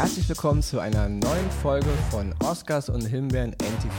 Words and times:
Herzlich 0.00 0.26
willkommen 0.30 0.62
zu 0.62 0.80
einer 0.80 1.10
neuen 1.10 1.50
Folge 1.62 1.86
von 2.10 2.34
Oscars 2.42 2.88
und 2.88 3.02
Himbeeren 3.04 3.50
NTV. 3.52 3.92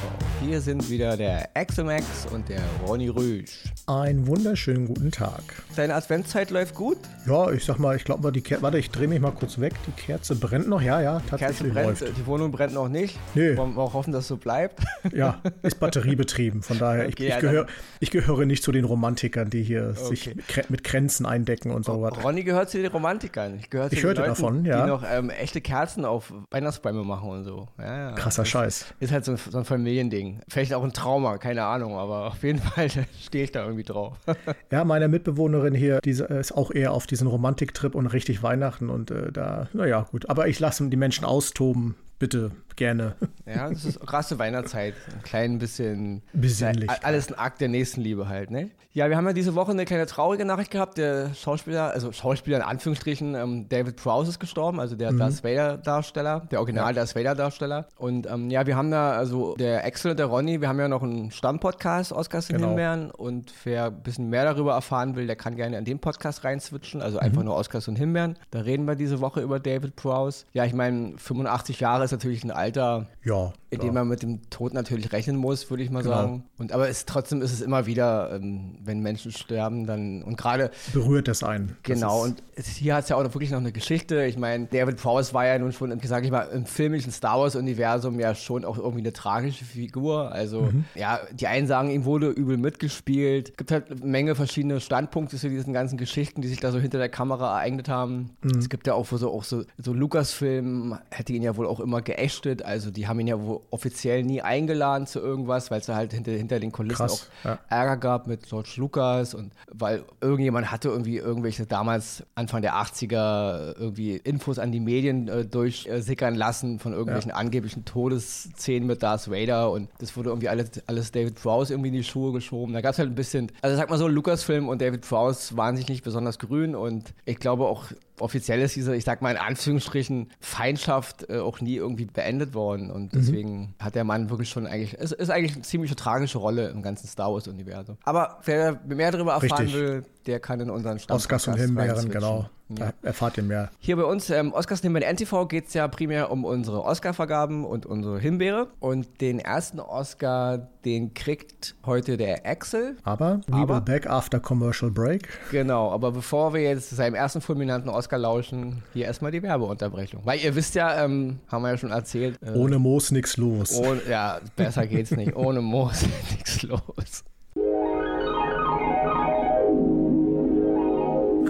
Hier 0.44 0.60
sind 0.60 0.90
wieder 0.90 1.16
der 1.16 1.48
Axelmax 1.54 2.26
und 2.34 2.50
der 2.50 2.60
Ronny 2.88 3.08
Rüsch. 3.10 3.66
Einen 3.86 4.26
wunderschönen 4.26 4.88
guten 4.88 5.12
Tag. 5.12 5.44
Deine 5.76 5.94
Adventszeit 5.94 6.50
läuft 6.50 6.74
gut? 6.74 6.98
Ja, 7.28 7.52
ich 7.52 7.64
sag 7.66 7.78
mal, 7.78 7.96
ich 7.96 8.04
glaube, 8.04 8.32
die 8.32 8.42
Kerze, 8.42 8.64
warte, 8.64 8.80
ich 8.80 8.90
drehe 8.90 9.08
mich 9.08 9.20
mal 9.20 9.30
kurz 9.30 9.60
weg. 9.60 9.74
Die 9.86 9.92
Kerze 9.92 10.34
brennt 10.36 10.68
noch, 10.68 10.82
ja, 10.82 11.02
ja, 11.02 11.22
tatsächlich 11.30 11.72
Kerze 11.72 11.74
brennt, 11.86 12.00
läuft. 12.00 12.18
die 12.18 12.26
Wohnung 12.26 12.52
brennt 12.52 12.74
noch 12.74 12.90
nicht. 12.90 13.20
Nee. 13.36 13.56
Wollen 13.56 13.76
wir 13.76 13.84
auch 13.84 13.94
hoffen, 13.94 14.12
dass 14.12 14.24
es 14.24 14.28
so 14.30 14.38
bleibt. 14.38 14.80
Ja, 15.14 15.42
ist 15.62 15.80
batteriebetrieben. 15.80 16.64
Von 16.64 16.80
daher, 16.80 17.08
ich, 17.08 17.14
Okay, 17.16 17.24
ich, 17.26 17.30
ja, 17.30 17.40
gehöre, 17.42 17.68
ich 18.00 18.12
gehöre 18.12 18.46
nicht 18.46 18.64
zu 18.64 18.72
den 18.72 18.86
Romantikern, 18.86 19.50
die 19.50 19.62
hier 19.62 19.94
sich 19.94 20.28
Okay. 20.28 20.36
mit 20.36 20.46
Krä- 20.48 20.66
mit 20.70 20.84
Grenzen 20.84 21.26
eindecken 21.26 21.70
und 21.72 21.86
so 21.86 22.02
was. 22.02 22.24
Ronny 22.24 22.44
gehört 22.44 22.70
zu 22.70 22.78
den 22.82 22.90
Romantikern. 22.92 23.58
Ich, 23.60 23.70
gehöre 23.70 23.90
zu 23.90 23.96
Ich 23.96 24.02
den 24.02 24.08
hörte 24.08 24.22
Leuten, 24.22 24.30
davon, 24.32 24.66
ja. 24.66 24.84
Die 24.86 24.90
noch 24.90 25.04
ähm, 25.08 25.30
echte 25.30 25.60
Kerzen 25.60 25.91
auf 25.98 26.34
Weihnachtsbäume 26.52 27.04
machen 27.04 27.30
und 27.30 27.44
so. 27.44 27.68
Ja, 27.78 28.10
ja. 28.10 28.12
Krasser 28.14 28.46
Scheiß. 28.46 28.94
Ist 29.00 29.12
halt 29.12 29.26
so 29.26 29.34
ein, 29.34 29.38
so 29.38 29.58
ein 29.58 29.66
Familiending. 29.66 30.42
Vielleicht 30.48 30.74
auch 30.74 30.84
ein 30.84 30.94
Trauma, 30.94 31.38
keine 31.38 31.64
Ahnung, 31.66 31.98
aber 31.98 32.28
auf 32.28 32.44
jeden 32.44 32.60
Fall 32.60 32.90
stehe 33.22 33.44
ich 33.44 33.52
da 33.52 33.64
irgendwie 33.64 33.84
drauf. 33.84 34.18
Ja, 34.72 34.86
meine 34.86 35.08
Mitbewohnerin 35.08 35.74
hier, 35.74 36.00
die 36.00 36.12
ist 36.12 36.52
auch 36.54 36.72
eher 36.72 36.94
auf 36.94 37.06
diesen 37.06 37.28
Romantiktrip 37.28 37.94
und 37.94 38.08
richtig 38.08 38.42
Weihnachten 38.42 38.90
und 38.90 39.12
äh, 39.12 39.32
da, 39.32 39.68
naja, 39.74 40.08
gut. 40.12 40.30
Aber 40.30 40.48
ich 40.48 40.60
lasse 40.60 40.88
die 40.90 40.98
Menschen 40.98 41.26
austoben, 41.26 41.96
bitte, 42.20 42.52
gerne. 42.76 43.16
Ja, 43.46 43.70
das 43.70 43.86
ist 43.86 44.00
krasse 44.00 44.40
Weihnachtszeit. 44.40 44.94
Ein 45.14 45.24
klein 45.24 45.60
bisschen. 45.60 46.22
Besinnlich. 46.34 46.90
Ja, 46.90 46.98
alles 47.04 47.28
ein 47.32 47.38
Akt 47.38 47.62
der 47.62 47.70
Nächstenliebe 47.70 48.28
halt, 48.30 48.52
ne? 48.52 48.70
Ja, 48.94 49.08
wir 49.10 49.16
haben 49.16 49.26
ja 49.26 49.32
diese 49.32 49.56
Woche 49.56 49.72
eine 49.72 49.86
kleine 49.86 50.06
traurige 50.06 50.44
Nachricht 50.44 50.70
gehabt. 50.72 50.98
Der 50.98 51.34
Schauspieler, 51.34 51.92
also 51.92 52.12
Schauspieler 52.12 52.58
in 52.58 52.64
Anführungsstrichen, 52.64 53.36
ähm, 53.36 53.70
David 53.70 53.96
Prowse 53.96 54.32
ist 54.32 54.40
gestorben, 54.40 54.82
also 54.82 54.98
der 54.98 55.14
Darth 55.14 55.46
Vader-Darsteller, 55.46 56.42
der 56.52 56.60
Original 56.60 56.94
Darth 56.94 57.16
Vader-Darsteller. 57.16 57.88
Und 57.98 58.30
ähm, 58.30 58.50
ja, 58.50 58.68
wir 58.68 58.76
haben 58.76 58.92
da, 58.92 59.12
also 59.14 59.56
der 59.56 59.86
Axel 59.86 60.12
und 60.12 60.18
der 60.20 60.26
Ronny, 60.26 60.60
wir 60.60 60.68
haben 60.68 60.80
ja 60.80 60.90
noch 60.90 61.04
einen 61.04 61.32
Stammpodcast, 61.32 62.12
Oscars 62.12 62.50
in 62.50 62.58
Genau. 62.58 62.68
Himbeeren. 62.70 63.12
Und 63.12 63.54
wer 63.64 63.86
ein 63.86 64.04
bisschen 64.04 64.30
mehr 64.30 64.44
darüber 64.44 64.74
erfahren 64.74 65.16
will, 65.16 65.26
der 65.26 65.38
kann 65.38 65.56
gerne 65.56 65.78
in 65.78 65.86
den 65.86 66.00
Podcast 66.00 66.44
reinswitchen, 66.44 67.02
also 67.02 67.18
einfach 67.18 67.44
nur 67.44 67.56
Oscars 67.56 67.88
und 67.88 67.96
Himbeeren. 67.96 68.38
Da 68.52 68.60
reden 68.60 68.86
wir 68.88 68.96
diese 68.96 69.22
Woche 69.22 69.40
über 69.40 69.62
David 69.62 69.96
Prowse. 69.96 70.44
Ja, 70.52 70.66
ich 70.66 70.74
meine, 70.74 71.14
85 71.18 71.80
Jahre 71.80 72.04
ist 72.04 72.12
natürlich 72.12 72.44
ein 72.44 72.52
Alter, 72.62 73.08
Ja. 73.24 73.52
in 73.70 73.80
dem 73.80 73.94
man 73.94 74.08
mit 74.08 74.22
dem 74.22 74.50
Tod 74.50 74.74
natürlich 74.74 75.12
rechnen 75.12 75.36
muss, 75.36 75.70
würde 75.70 75.84
ich 75.84 75.90
mal 75.90 76.04
Genau. 76.04 76.16
sagen. 76.16 76.44
Und 76.58 76.72
aber 76.72 76.88
es, 76.90 77.06
trotzdem 77.06 77.42
ist 77.42 77.52
es 77.54 77.62
immer 77.62 77.86
wieder, 77.86 78.34
ähm, 78.36 78.78
wenn 78.84 79.00
Menschen 79.02 79.32
sterben, 79.32 79.86
dann 79.86 80.24
und 80.24 80.38
gerade 80.38 80.72
berührt 80.94 81.28
das 81.28 81.44
einen. 81.44 81.76
Das 81.84 81.96
genau. 82.00 82.26
ist- 82.26 82.32
Und 82.58 82.66
hier 82.66 82.96
hat 82.96 83.04
es 83.04 83.10
ja 83.10 83.16
auch 83.16 83.24
noch 83.24 83.34
wirklich 83.34 83.52
noch 83.52 83.60
eine 83.60 83.72
Geschichte. 83.72 84.24
Ich 84.26 84.38
meine, 84.38 84.68
David 84.68 84.98
Prowse 84.98 85.34
war 85.34 85.46
ja 85.46 85.58
nun 85.58 85.72
schon, 85.72 85.98
sage 86.04 86.26
ich 86.26 86.32
mal, 86.32 86.44
im 86.54 86.66
filmischen 86.66 87.12
Star 87.12 87.40
Wars 87.40 87.56
Universum 87.56 88.20
ja 88.20 88.36
schon 88.36 88.66
auch 88.66 88.78
irgendwie 88.78 89.00
eine 89.00 89.14
tragische 89.14 89.66
Figur. 89.66 90.32
Also 90.32 90.62
Mhm. 90.64 90.86
ja, 90.96 91.20
die 91.34 91.48
einen 91.48 91.66
sagen, 91.68 91.90
ihm 91.90 92.06
wurde 92.06 92.30
übel 92.30 92.58
mitgespielt. 92.58 93.50
Es 93.52 93.58
gibt 93.58 93.72
halt 93.72 93.90
eine 93.92 94.02
Menge 94.06 94.36
verschiedene 94.36 94.80
Standpunkte 94.82 95.38
zu 95.38 95.50
diesen 95.50 95.74
ganzen 95.74 95.98
Geschichten, 95.98 96.42
die 96.42 96.48
sich 96.48 96.60
da 96.60 96.72
so 96.72 96.80
hinter 96.80 96.98
der 96.98 97.10
Kamera 97.10 97.58
ereignet 97.58 97.90
haben. 97.90 98.32
Mhm. 98.44 98.60
Es 98.60 98.70
gibt 98.70 98.86
ja 98.88 98.94
auch 98.94 99.06
so 99.08 99.32
auch 99.32 99.44
so, 99.44 99.64
so 99.78 99.94
Lucasfilm 99.94 100.98
hätte 101.10 101.34
ihn 101.34 101.42
ja 101.44 101.56
wohl 101.56 101.66
auch 101.68 101.80
immer 101.80 102.02
geächtet. 102.02 102.51
Also 102.60 102.92
die 102.92 103.08
haben 103.08 103.20
ihn 103.20 103.28
ja 103.28 103.42
wohl 103.42 103.62
offiziell 103.70 104.24
nie 104.24 104.42
eingeladen 104.42 105.08
zu 105.08 105.20
irgendwas, 105.20 105.72
weil 105.72 105.80
es 105.80 105.86
da 105.86 105.96
halt 105.96 106.14
hinter, 106.14 106.32
hinter 106.32 106.60
den 106.60 106.72
Kulissen 106.72 106.98
Krass, 106.98 107.30
auch 107.44 107.46
ja. 107.46 107.60
Ärger 107.70 107.98
gab 107.98 108.28
mit 108.28 108.48
George 108.50 108.74
Lucas 108.78 109.34
und 109.34 109.54
weil 109.72 110.04
irgendjemand 110.20 110.72
hatte 110.72 110.90
irgendwie 110.90 111.18
irgendwelche 111.18 111.66
damals 111.66 112.24
Anfang 112.36 112.62
der 112.62 112.76
80er 112.76 113.78
irgendwie 113.78 114.18
Infos 114.18 114.60
an 114.60 114.72
die 114.72 114.80
Medien 114.80 115.28
äh, 115.28 115.46
durchsickern 115.46 116.36
lassen 116.36 116.80
von 116.80 116.94
irgendwelchen 116.94 117.32
angeblichen 117.32 117.86
Todesszenen 117.86 118.88
mit 118.88 119.04
Darth 119.04 119.30
Vader 119.30 119.72
und 119.72 119.90
das 120.00 120.18
wurde 120.18 120.30
irgendwie 120.30 120.50
alles, 120.50 120.72
alles 120.88 121.12
David 121.12 121.36
Prowse 121.36 121.74
irgendwie 121.74 121.90
in 121.90 121.96
die 121.96 122.04
Schuhe 122.04 122.34
geschoben. 122.34 122.74
Da 122.74 122.82
gab 122.82 122.94
es 122.94 123.00
halt 123.00 123.10
ein 123.10 123.16
bisschen, 123.16 123.52
also 123.62 123.78
sag 123.78 123.90
mal 123.90 123.98
so, 123.98 124.08
Lucasfilm 124.08 124.68
und 124.68 124.82
David 124.82 125.08
Prowse 125.08 125.56
waren 125.58 125.78
sich 125.78 125.88
nicht 125.88 126.04
besonders 126.04 126.40
grün 126.40 126.76
und 126.76 127.14
ich 127.26 127.38
glaube 127.38 127.66
auch 127.66 127.86
offiziell 128.22 128.62
ist 128.62 128.76
diese, 128.76 128.96
ich 128.96 129.04
sag 129.04 129.22
mal 129.22 129.32
in 129.32 129.38
Anführungsstrichen, 129.38 130.30
Feindschaft 130.40 131.30
äh, 131.30 131.40
auch 131.40 131.62
nie 131.62 131.76
irgendwie 131.76 132.06
beendet 132.06 132.54
worden. 132.54 132.92
Und 132.92 133.14
deswegen 133.14 133.76
hat 133.80 133.96
der 133.96 134.04
Mann 134.04 134.30
wirklich 134.30 134.50
schon 134.50 134.68
eigentlich, 134.68 134.96
es 135.00 135.12
ist 135.12 135.30
eigentlich 135.30 135.54
eine 135.54 135.64
ziemlich 135.64 135.96
tragische 135.96 136.38
Rolle 136.38 136.70
im 136.70 136.82
ganzen 136.82 137.08
Star 137.08 137.34
Wars-Universum. 137.34 137.98
Aber 138.04 138.40
wer 138.46 138.80
mehr 138.88 139.12
darüber 139.12 139.34
erfahren 139.34 139.66
Richtig. 139.66 139.74
will, 139.74 140.06
der 140.28 140.40
kann 140.40 140.60
in 140.60 140.70
unseren 140.70 141.00
Stamm 141.00 141.16
Oscars 141.18 141.48
und 141.48 141.56
Himbeeren, 141.56 142.10
genau. 142.10 142.50
Da 142.74 142.94
erfahrt 143.02 143.36
ihr 143.36 143.44
mehr. 143.44 143.70
Hier 143.80 143.98
bei 143.98 144.06
uns, 144.06 144.30
ähm, 144.30 144.54
Oscars 144.54 144.82
nehmen 144.82 144.96
wir 144.96 145.06
NTV, 145.06 145.46
geht 145.50 145.68
es 145.68 145.74
ja 145.74 145.90
primär 145.90 146.32
um 146.32 146.46
unsere 146.46 146.86
Oscar-Vergaben 146.86 147.66
und 147.66 147.86
unsere 147.86 148.18
Himbeere. 148.18 148.68
Und 148.80 149.20
den 149.20 149.40
ersten 149.40 149.82
Oscar, 149.82 150.70
den 150.86 151.14
kriegt 151.14 151.76
heute 151.86 152.16
der 152.16 152.46
Axel. 152.46 152.96
Aber, 153.04 153.42
we 153.48 153.54
Aber- 153.58 153.76
will 153.76 153.82
back 153.82 154.08
after 154.08 154.40
commercial 154.40 154.90
break. 154.90 155.28
Genau, 155.52 155.92
aber 155.92 156.14
bevor 156.14 156.54
wir 156.54 156.62
jetzt 156.62 156.92
seinem 156.92 157.16
ersten 157.16 157.42
fulminanten 157.42 157.90
Oscar 157.90 158.18
lauschen, 158.20 158.84
hier 158.94 159.04
erstmal 159.06 159.32
die 159.32 159.44
Werbeunterbrechung. 159.44 160.22
Weil 160.24 160.40
ihr 160.40 160.56
wisst 160.56 160.74
ja, 160.76 161.04
ähm, 161.04 161.40
haben 161.50 161.64
wir 161.64 161.72
ja 161.72 161.78
schon 161.78 161.92
erzählt, 161.92 162.40
äh, 162.42 162.52
Ohne 162.52 162.80
Moos 162.80 163.12
nix 163.12 163.36
los. 163.36 163.74
ohne, 163.78 164.00
ja, 164.10 164.40
besser 164.56 164.88
geht's 164.88 165.12
nicht. 165.12 165.36
Ohne 165.36 165.60
Moos 165.60 166.04
nichts 166.32 166.64
los. 166.64 167.26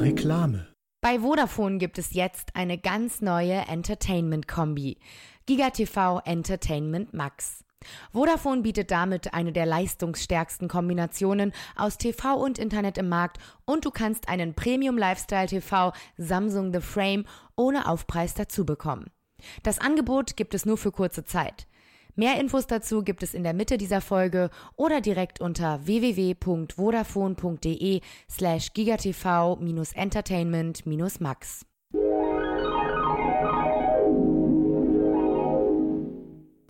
Reklame. 0.01 0.67
Bei 1.01 1.19
Vodafone 1.19 1.77
gibt 1.77 1.99
es 1.99 2.13
jetzt 2.13 2.55
eine 2.55 2.79
ganz 2.79 3.21
neue 3.21 3.53
Entertainment-Kombi. 3.53 4.97
GigaTV 5.45 6.21
Entertainment 6.25 7.13
Max. 7.13 7.63
Vodafone 8.11 8.61
bietet 8.61 8.89
damit 8.89 9.33
eine 9.35 9.51
der 9.51 9.67
leistungsstärksten 9.67 10.67
Kombinationen 10.67 11.53
aus 11.75 11.99
TV 11.99 12.35
und 12.35 12.57
Internet 12.57 12.97
im 12.97 13.09
Markt 13.09 13.37
und 13.65 13.85
du 13.85 13.91
kannst 13.91 14.27
einen 14.27 14.55
Premium 14.55 14.97
Lifestyle 14.97 15.47
TV 15.47 15.93
Samsung 16.17 16.73
The 16.73 16.81
Frame 16.81 17.25
ohne 17.55 17.87
Aufpreis 17.87 18.33
dazu 18.33 18.65
bekommen. 18.65 19.11
Das 19.61 19.79
Angebot 19.79 20.35
gibt 20.35 20.55
es 20.55 20.65
nur 20.65 20.77
für 20.77 20.91
kurze 20.91 21.25
Zeit. 21.25 21.67
Mehr 22.15 22.39
Infos 22.39 22.67
dazu 22.67 23.03
gibt 23.03 23.23
es 23.23 23.33
in 23.33 23.43
der 23.43 23.53
Mitte 23.53 23.77
dieser 23.77 23.99
Folge 24.01 24.49
oder 24.75 24.99
direkt 25.01 25.41
unter 25.41 25.85
www.vodafone.de 25.85 28.01
slash 28.29 28.73
gigatv-entertainment-max. 28.73 31.65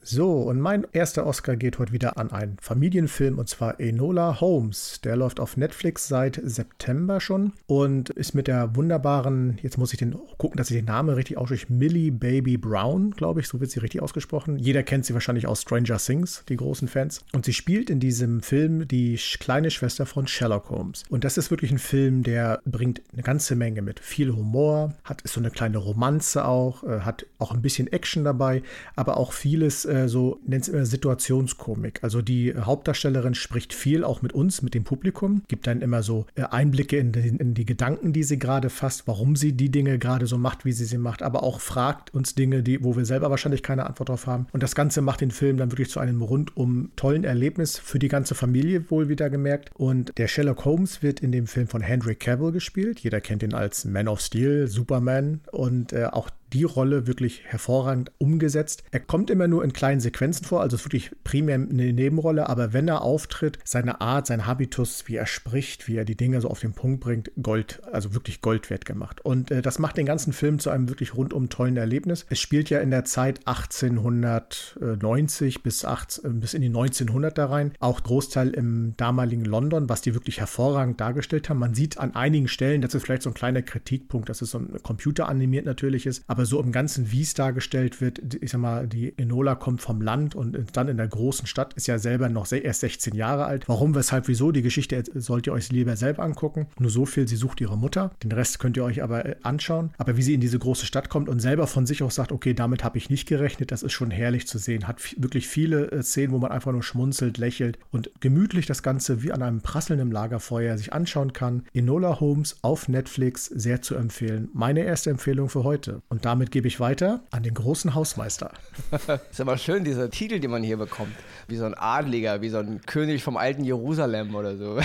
So, 0.04 0.42
und 0.42 0.60
mein 0.60 0.88
erster 0.94 1.28
Oscar 1.28 1.56
geht 1.56 1.78
heute 1.78 1.94
wieder 1.94 2.18
an 2.18 2.32
einen 2.32 2.58
Familienfilm 2.60 3.38
und 3.38 3.48
zwar 3.48 3.80
Enola 3.80 4.42
Holmes. 4.42 5.00
Der 5.04 5.16
läuft 5.16 5.40
auf 5.40 5.58
Netflix 5.58 6.08
seit 6.08 6.42
September 6.44 7.22
schon 7.22 7.54
und 7.68 8.10
ist 8.10 8.34
mit 8.34 8.48
der 8.48 8.76
wunderbaren, 8.76 9.60
jetzt 9.62 9.78
muss 9.78 9.94
ich 9.94 10.00
den 10.00 10.16
gucken, 10.40 10.58
dass 10.58 10.72
ich 10.72 10.78
den 10.78 10.86
Namen 10.86 11.14
richtig 11.14 11.38
ausspreche, 11.38 11.72
Millie 11.72 12.12
Baby 12.12 12.58
Brown, 12.58 13.12
glaube 13.12 13.42
ich, 13.42 13.48
so 13.48 13.60
wird 13.60 13.70
sie 13.70 13.80
richtig 13.80 14.02
ausgesprochen. 14.02 14.58
Jeder 14.58 14.82
kennt 14.82 15.06
sie 15.06 15.14
wahrscheinlich 15.14 15.46
aus 15.46 15.62
Stranger 15.62 15.98
Things, 15.98 16.44
die 16.50 16.58
großen 16.58 16.88
Fans. 16.88 17.24
Und 17.32 17.46
sie 17.46 17.54
spielt 17.54 17.92
in 17.92 18.00
diesem 18.00 18.42
Film 18.42 18.88
die 18.88 19.20
kleine 19.40 19.70
Schwester 19.70 20.08
von 20.08 20.26
Sherlock 20.26 20.72
Holmes. 20.72 21.04
Und 21.10 21.24
das 21.24 21.38
ist 21.38 21.52
wirklich 21.52 21.72
ein 21.72 21.80
Film, 21.80 22.24
der 22.24 22.60
bringt 22.66 23.04
eine 23.14 23.22
ganze 23.22 23.56
Menge 23.56 23.84
mit. 23.84 24.00
Viel 24.00 24.36
Humor, 24.36 24.96
hat 25.04 25.22
ist 25.22 25.34
so 25.34 25.40
eine 25.40 25.52
kleine 25.52 25.78
Romanze 25.78 26.46
auch, 26.46 26.84
äh, 26.84 27.02
hat 27.02 27.28
auch 27.38 27.52
ein 27.52 27.62
bisschen 27.62 27.86
Action 27.94 28.24
dabei, 28.24 28.64
aber 28.96 29.18
auch 29.18 29.32
vieles 29.32 29.86
äh, 29.92 30.08
so, 30.08 30.40
nennt 30.46 30.64
es 30.64 30.70
immer 30.70 30.86
Situationskomik. 30.86 32.00
Also 32.02 32.22
die 32.22 32.56
Hauptdarstellerin 32.56 33.36
spricht 33.36 33.74
viel 33.74 34.04
auch 34.04 34.22
mit 34.22 34.34
uns, 34.34 34.62
mit 34.62 34.74
dem 34.74 34.84
Publikum, 34.84 35.44
gibt 35.48 35.68
dann 35.68 35.82
immer 35.82 36.02
so 36.02 36.26
äh, 36.36 36.44
Einblicke 36.44 36.98
in 36.98 37.12
die, 37.12 37.28
in 37.28 37.54
die 37.54 37.66
Gedanken, 37.66 38.14
die 38.14 38.24
sie 38.24 38.40
gerade 38.40 38.70
fasst, 38.70 39.08
warum 39.08 39.36
sie 39.36 39.54
die 39.54 39.70
Dinge 39.70 40.00
gerade 40.00 40.28
so 40.28 40.38
macht, 40.38 40.66
wie 40.66 40.72
sie 40.72 40.86
sie 40.86 40.98
macht, 40.98 41.22
aber 41.22 41.44
auch 41.44 41.60
fragt 41.60 42.14
uns 42.14 42.36
Dinge, 42.36 42.64
die, 42.64 42.84
wo 42.84 42.96
wir 42.96 43.06
selber 43.06 43.30
wahrscheinlich 43.30 43.64
keine 43.64 43.86
Antwort 43.86 44.10
drauf 44.10 44.28
haben. 44.28 44.48
Und 44.54 44.64
das 44.64 44.76
Ganze 44.76 45.02
macht 45.02 45.22
den 45.22 45.32
Film 45.32 45.58
dann 45.58 45.72
wirklich 45.72 45.90
zu 45.90 46.00
einem 46.00 46.22
rundum 46.22 46.92
tollen 46.96 47.24
Erlebnis 47.24 47.78
für 47.78 48.00
die 48.00 48.08
ganze 48.08 48.36
Familie 48.36 48.90
wohl 48.90 49.10
wieder 49.10 49.30
gemerkt. 49.30 49.72
Und 49.74 50.18
der 50.18 50.28
Sherlock 50.28 50.66
Holmes 50.66 51.04
wird 51.04 51.20
in 51.20 51.32
dem 51.32 51.48
Film 51.48 51.68
von 51.68 51.82
Henry 51.82 52.16
Cavill 52.16 52.52
gespielt. 52.52 53.00
Jeder 53.02 53.22
kennt 53.22 53.44
ihn 53.44 53.54
als 53.54 53.86
Man 53.86 54.08
of 54.08 54.22
Steel, 54.22 54.68
Superman 54.68 55.42
und 55.52 55.94
äh, 55.94 56.06
auch 56.06 56.30
die 56.54 56.64
Rolle 56.64 57.08
wirklich 57.08 57.44
hervorragend 57.46 58.12
umgesetzt. 58.18 58.84
Er 58.92 59.00
kommt 59.00 59.30
immer 59.30 59.48
nur 59.48 59.64
in 59.64 59.74
kleinen 59.74 60.02
Sequenzen 60.02 60.46
vor, 60.46 60.62
also 60.62 60.76
ist 60.76 60.86
wirklich 60.86 61.12
primär 61.24 61.56
eine 61.56 61.94
Nebenrolle, 61.94 62.50
aber 62.50 62.74
wenn 62.74 62.88
er 62.88 63.02
auftritt, 63.02 63.60
seine 63.64 64.02
Art, 64.02 64.28
sein 64.28 64.46
Habitus, 64.46 65.08
wie 65.08 65.16
er 65.16 65.26
spricht, 65.26 65.88
wie 65.88 65.96
er 65.96 66.06
die 66.06 66.18
Dinge 66.18 66.42
so 66.42 66.50
auf 66.50 66.60
den 66.60 66.74
Punkt 66.74 67.00
bringt, 67.00 67.32
Gold, 67.42 67.82
also 67.92 68.14
wirklich 68.14 68.42
Gold 68.42 68.70
wert 68.70 68.86
gemacht. 68.86 69.24
Und 69.24 69.52
äh, 69.52 69.62
das 69.62 69.80
macht 69.80 69.98
den 69.98 70.06
ganzen 70.06 70.34
Film 70.34 70.60
zu 70.60 70.70
einem 70.70 70.90
wirklich 70.90 71.16
rundum 71.16 71.50
tollen 71.50 71.78
Erlebnis. 71.78 72.26
Es 72.30 72.40
spielt 72.40 72.70
ja 72.70 72.80
in 72.80 72.92
der 72.92 73.06
Zeit 73.06 73.48
1890 73.48 75.64
bis, 75.64 75.86
18, 75.86 76.40
bis 76.40 76.54
in 76.54 76.62
die 76.62 76.68
1900 76.68 77.38
da 77.38 77.46
rein, 77.48 77.72
auch 77.80 78.04
Großteil 78.04 78.50
im 78.50 78.96
damaligen 78.98 79.46
London, 79.46 79.90
was 79.90 80.02
die 80.02 80.14
wirklich 80.14 80.40
hervorragend 80.40 81.00
dargestellt 81.00 81.50
haben. 81.50 81.60
Man 81.60 81.74
sieht 81.74 81.98
an 81.98 82.16
einigen 82.16 82.48
Stellen, 82.48 82.82
das 82.82 82.94
ist 82.94 83.04
vielleicht 83.04 83.24
so 83.24 83.30
ein 83.30 83.36
kleiner 83.36 83.62
Kritikpunkt, 83.62 84.30
dass 84.30 84.42
es 84.42 84.52
so 84.52 84.60
ein 84.60 84.78
computeranimiert 84.84 85.66
natürlich 85.66 86.06
ist, 86.06 86.24
aber 86.28 86.41
aber 86.42 86.48
so 86.48 86.60
im 86.60 86.72
Ganzen, 86.72 87.12
wie 87.12 87.22
es 87.22 87.36
dargestellt 87.36 88.02
wird, 88.02 88.20
ich 88.42 88.50
sag 88.50 88.60
mal, 88.60 88.88
die 88.88 89.16
Enola 89.16 89.54
kommt 89.54 89.80
vom 89.80 90.02
Land 90.02 90.34
und 90.34 90.58
dann 90.76 90.88
in 90.88 90.98
der 90.98 91.08
großen 91.08 91.46
Stadt, 91.46 91.76
ist 91.76 91.86
ja 91.86 92.00
selber 92.00 92.30
noch 92.30 92.52
erst 92.52 92.80
16 92.80 93.14
Jahre 93.14 93.46
alt. 93.46 93.70
Warum, 93.70 93.94
weshalb, 93.94 94.28
wieso? 94.28 94.52
Die 94.52 94.64
Geschichte 94.64 95.04
sollt 95.14 95.46
ihr 95.46 95.54
euch 95.54 95.72
lieber 95.72 95.96
selber 95.96 96.24
angucken. 96.24 96.66
Nur 96.80 96.90
so 96.90 97.06
viel, 97.06 97.28
sie 97.28 97.36
sucht 97.36 97.62
ihre 97.62 97.78
Mutter. 97.78 98.10
Den 98.24 98.32
Rest 98.32 98.58
könnt 98.58 98.76
ihr 98.76 98.84
euch 98.84 99.04
aber 99.04 99.24
äh, 99.24 99.36
anschauen. 99.44 99.92
Aber 100.00 100.18
wie 100.18 100.24
sie 100.24 100.34
in 100.34 100.42
diese 100.42 100.58
große 100.58 100.88
Stadt 100.88 101.10
kommt 101.10 101.30
und 101.30 101.42
selber 101.42 101.68
von 101.68 101.86
sich 101.86 102.02
aus 102.02 102.16
sagt, 102.16 102.32
okay, 102.32 102.56
damit 102.56 102.84
habe 102.84 102.98
ich 102.98 103.12
nicht 103.12 103.28
gerechnet, 103.28 103.72
das 103.72 103.84
ist 103.84 103.94
schon 103.94 104.10
herrlich 104.10 104.48
zu 104.48 104.58
sehen. 104.58 104.88
Hat 104.88 105.00
wirklich 105.22 105.48
viele 105.48 105.92
äh, 105.92 106.02
Szenen, 106.02 106.34
wo 106.34 106.40
man 106.40 106.52
einfach 106.52 106.72
nur 106.72 106.82
schmunzelt, 106.82 107.38
lächelt 107.38 107.78
und 107.92 108.10
gemütlich 108.20 108.66
das 108.66 108.82
Ganze 108.82 109.22
wie 109.22 109.32
an 109.32 109.44
einem 109.44 109.62
prasselnden 109.62 110.10
Lagerfeuer 110.10 110.76
sich 110.80 110.92
anschauen 110.92 111.34
kann. 111.34 111.66
Enola 111.72 112.20
Holmes 112.20 112.58
auf 112.64 112.88
Netflix 112.88 113.46
sehr 113.46 113.84
zu 113.84 113.94
empfehlen. 113.94 114.50
Meine 114.54 114.84
erste 114.84 115.12
Empfehlung 115.12 115.48
für 115.48 115.64
heute. 115.64 116.02
Und 116.10 116.26
damit 116.32 116.50
gebe 116.50 116.66
ich 116.66 116.80
weiter 116.80 117.20
an 117.32 117.44
den 117.44 117.54
großen 117.54 117.94
Hausmeister. 117.94 118.52
ist 119.32 119.42
aber 119.42 119.58
schön, 119.58 119.84
dieser 119.84 120.10
Titel, 120.10 120.40
den 120.40 120.50
man 120.50 120.64
hier 120.64 120.78
bekommt. 120.78 121.14
Wie 121.50 121.58
so 121.58 121.66
ein 121.66 121.74
Adliger, 121.74 122.42
wie 122.42 122.48
so 122.48 122.60
ein 122.60 122.80
König 122.86 123.22
vom 123.22 123.36
alten 123.36 123.66
Jerusalem 123.66 124.34
oder 124.34 124.56
so. 124.56 124.80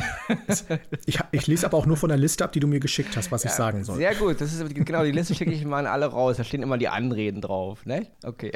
ich, 1.07 1.21
ich 1.31 1.47
lese 1.47 1.67
aber 1.67 1.77
auch 1.77 1.87
nur 1.87 1.97
von 1.97 2.09
der 2.09 2.19
Liste 2.19 2.43
ab, 2.43 2.51
die 2.51 2.59
du 2.59 2.67
mir 2.67 2.81
geschickt 2.81 3.17
hast, 3.17 3.31
was 3.31 3.45
ja, 3.45 3.51
ich 3.51 3.55
sagen 3.55 3.85
soll. 3.85 3.97
Sehr 3.97 4.17
gut. 4.17 4.41
Das 4.41 4.53
ist 4.53 4.75
genau 4.75 5.05
die 5.05 5.13
Liste 5.13 5.37
schicke 5.37 5.53
ich 5.53 5.65
mal 5.65 5.79
an 5.79 5.87
alle 5.87 6.07
raus. 6.07 6.37
Da 6.37 6.43
stehen 6.43 6.65
immer 6.65 6.79
die 6.79 6.89
Anreden 6.89 7.41
drauf. 7.41 7.87
Ne? 7.87 8.09
Okay. 8.25 8.51